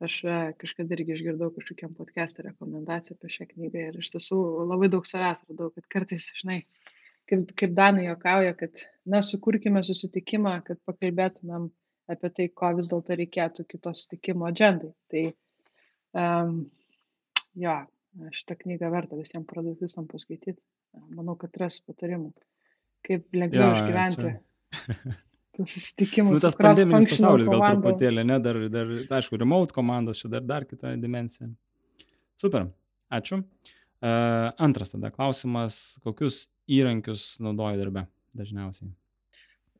[0.05, 4.39] aš e, kažkada irgi išgirdau kažkokiam podcast'e rekomendaciją apie šią knygą ir iš tiesų
[4.71, 6.61] labai daug savęs radau, kad kartais, žinai,
[7.29, 11.69] kaip, kaip Danai jokauja, kad, na, sukurkime susitikimą, kad pakalbėtumėm
[12.11, 14.93] apie tai, ko vis dėlto reikėtų kito susitikimo agendai.
[15.11, 15.27] Tai,
[16.17, 16.61] um,
[17.55, 17.75] jo,
[18.35, 20.59] šitą knygą verta visiems produktistam paskaityti.
[21.15, 22.33] Manau, kad ras patarimų,
[23.07, 25.13] kaip lengviau Jo, išgyventi čia-
[25.55, 26.33] tų susitikimų.
[26.35, 27.83] Nu, tas pandeminis pasaulis gal komandom.
[27.85, 31.47] truputėlį, ne, dar, dar, aišku, remote komandos, čia dar, dar kita dimensija.
[32.39, 32.67] Super,
[33.11, 33.39] ačiū.
[34.01, 38.89] Uh, antras tada klausimas, kokius įrankius naudoji darbe dažniausiai?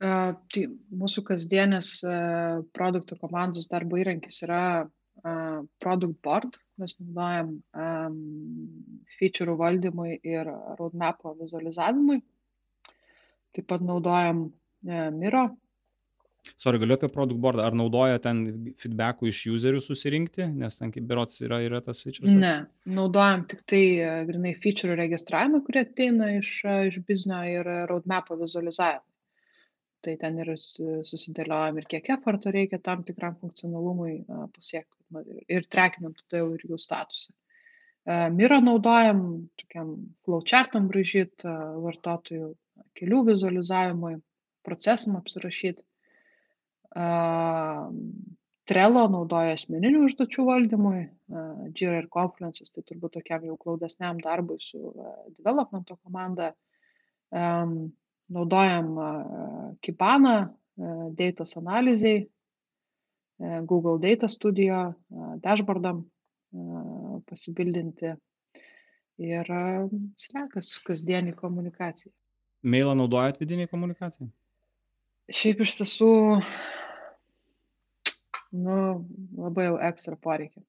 [0.01, 4.61] Uh, tai mūsų kasdienės uh, produktų komandos darbo įrankis yra
[5.23, 6.57] uh, product board.
[6.81, 8.19] Mes naudojam um,
[9.19, 12.21] feature valdymui ir roadmapo vizualizavimui.
[13.55, 15.49] Taip pat naudojam uh, Miro.
[16.57, 18.39] Sorry, galiu apie product board, ar naudoja ten
[18.81, 22.33] feedbackų iš userių susirinkti, nes ten kaip berots yra, yra tas features?
[22.33, 22.55] Ne,
[22.89, 28.39] naudojam tik tai uh, grinai feature registravimą, kurie ateina iš, uh, iš biznio ir roadmapo
[28.41, 29.05] vizualizavimą.
[30.01, 34.15] Tai ten ir su- susidėliojam ir kiek efforto reikia tam tikram funkcionalumui
[34.55, 35.00] pasiekti
[35.47, 37.31] ir, trekinam tada jau ir jų statusą.
[38.01, 39.21] Uh, Miro naudojam
[39.61, 39.93] tokiam
[40.25, 42.51] flowchartam bražyti, uh, vartotojų
[42.97, 44.15] kelių vizualizavimui,
[44.65, 45.85] procesam apsirašyti.
[46.91, 47.91] Uh,
[48.71, 50.99] Trello naudoja asmeninių užduočių valdymui,
[51.75, 54.93] Jira ir Confluence'as tai turbūt tokiam jau glaudesniam darbui su
[55.33, 56.51] developmento komanda.
[57.31, 58.91] Naudojam
[59.83, 60.35] Kibana
[61.17, 62.29] datos analizai,
[63.65, 64.81] Google Data Studio,
[65.41, 66.03] dashboardam
[67.29, 68.11] pasibildinti
[69.21, 69.51] ir
[70.19, 72.11] slekas kasdienį komunikaciją.
[72.61, 74.29] Mailą naudojat vidiniai komunikacijai?
[75.31, 76.11] Šiaip iš tiesų,
[78.65, 78.77] nu,
[79.39, 80.61] labai jau ekstra poreikia.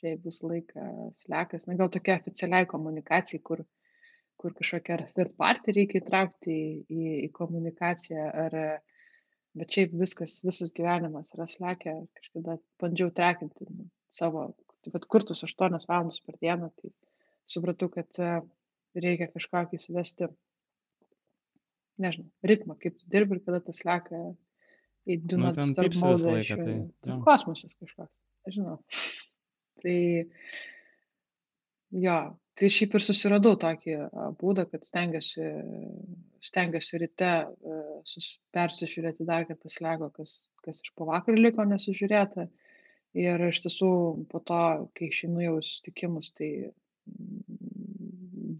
[0.00, 0.86] Šiaip visą laiką
[1.18, 3.64] slekas, na gal tokia oficialiai komunikacijai, kur,
[4.40, 8.58] kur kažkokia ar third party reikia įtraukti į, į, į komunikaciją, ar,
[9.58, 11.96] bet šiaip viskas, visas gyvenimas yra slekia.
[12.18, 13.66] Kažkada bandžiau trekinti
[14.12, 14.50] savo,
[14.86, 16.92] kad kurtus 8 valandas per dieną, tai
[17.50, 18.22] supratau, kad
[18.94, 20.30] reikia kažkokį įsivesti
[22.00, 24.20] nežinau, ritmą, kaip tu dirbi ir kada tas leka
[25.10, 25.18] į
[26.00, 27.18] Nu, modą laiką, iš tai, tai jo.
[27.26, 28.14] kosmosas kažkoks,
[28.48, 28.78] nežinau.
[29.80, 29.92] Tai
[31.96, 32.16] jo,
[32.60, 33.94] tai šiaip ir susiradau tokį
[34.40, 35.46] būdą, kad stengiuosi,
[36.44, 37.30] stengiuosi ryte
[38.08, 42.50] sus, persižiūrėti dar kartą slego, kas, kas iš po vakar liko nesužiūrėta.
[43.18, 43.90] Ir iš tiesų
[44.30, 44.60] po to,
[44.94, 46.50] kai išeinu jau į susitikimus, tai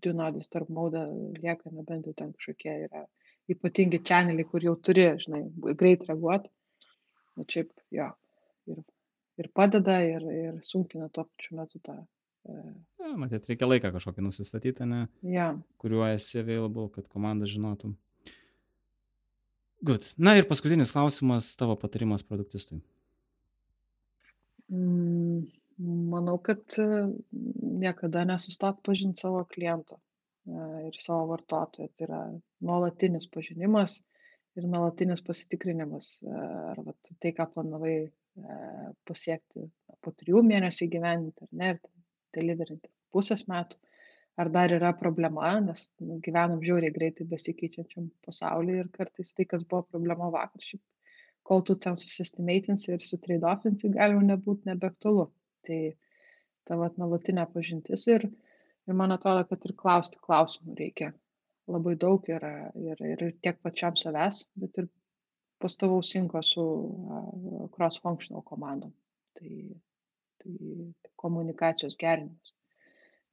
[0.01, 1.05] Dunodis tarp maudą
[1.37, 3.05] lieka, nebent jau ten kažkokie yra
[3.53, 5.43] ypatingi čaneliai, kur jau turi, žinai,
[5.79, 6.51] greit reaguoti.
[7.39, 8.09] Bet šiaip, jo,
[8.73, 8.81] ir,
[9.43, 12.01] ir padeda, ir, ir sunkina tuo pačiu metu tą.
[12.49, 12.61] E,
[13.01, 15.51] Ja, matyt, reikia laiką kažkokį nusistatyti, ne, Ja,
[15.81, 17.95] kuriuo esi available, kad komanda žinotų.
[19.83, 20.11] Good.
[20.21, 22.83] Na ir paskutinis klausimas, tavo patarimas produktistui.
[24.69, 25.47] mm,
[26.13, 26.87] manau, kad e,
[27.81, 31.89] niekada nesustot pažinti savo kliento e, ir savo vartotojo.
[31.97, 32.21] Tai yra
[32.61, 34.01] nuolatinis pažinimas
[34.59, 36.45] ir nuolatinis pasitikrinimas, e,
[36.75, 38.11] ar vat, tai, ką planavai e,
[39.09, 39.65] pasiekti
[40.05, 41.81] po trijų mėnesių įgyvendinti, ar ne, ir
[42.37, 43.79] deliverinti pusės metų,
[44.41, 49.67] ar dar yra problema, nes nu, gyvenam žiauriai greitai besikeičiančiam pasaulyje ir kartais tai, kas
[49.67, 50.83] buvo problema vakar, šiaip
[51.51, 55.27] kol tu ten susistimeitinsi ir sutrade-offinsi, gali jau nebūti nebeaktualu.
[55.67, 55.81] Tai
[56.69, 58.29] tavo nuolatinė pažintis ir,
[58.87, 61.11] ir man atrodo, kad ir klausti klausimų reikia
[61.71, 62.47] labai daug ir,
[62.93, 64.89] ir, ir tiek pačiam savęs, bet ir
[65.63, 66.65] pastovaus sinko su
[67.77, 68.93] cross-functional komandom.
[69.39, 69.53] Tai,
[70.41, 70.57] tai
[71.21, 72.55] komunikacijos gerinimas.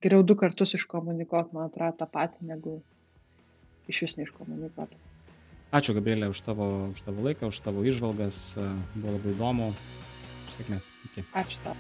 [0.04, 2.76] Geriau du kartus iškomunikuoti, man atrodo, tą patį, negu
[3.90, 5.00] iš vis neiškomunikuoti.
[5.78, 8.40] Ačiū, Gabrielė, už tavo, už tavo laiką, už tavo išvalgas.
[8.96, 9.74] Buvo labai įdomu.
[10.54, 10.94] Sėkmės.
[11.10, 11.28] Iki.
[11.36, 11.76] Ačiū tau.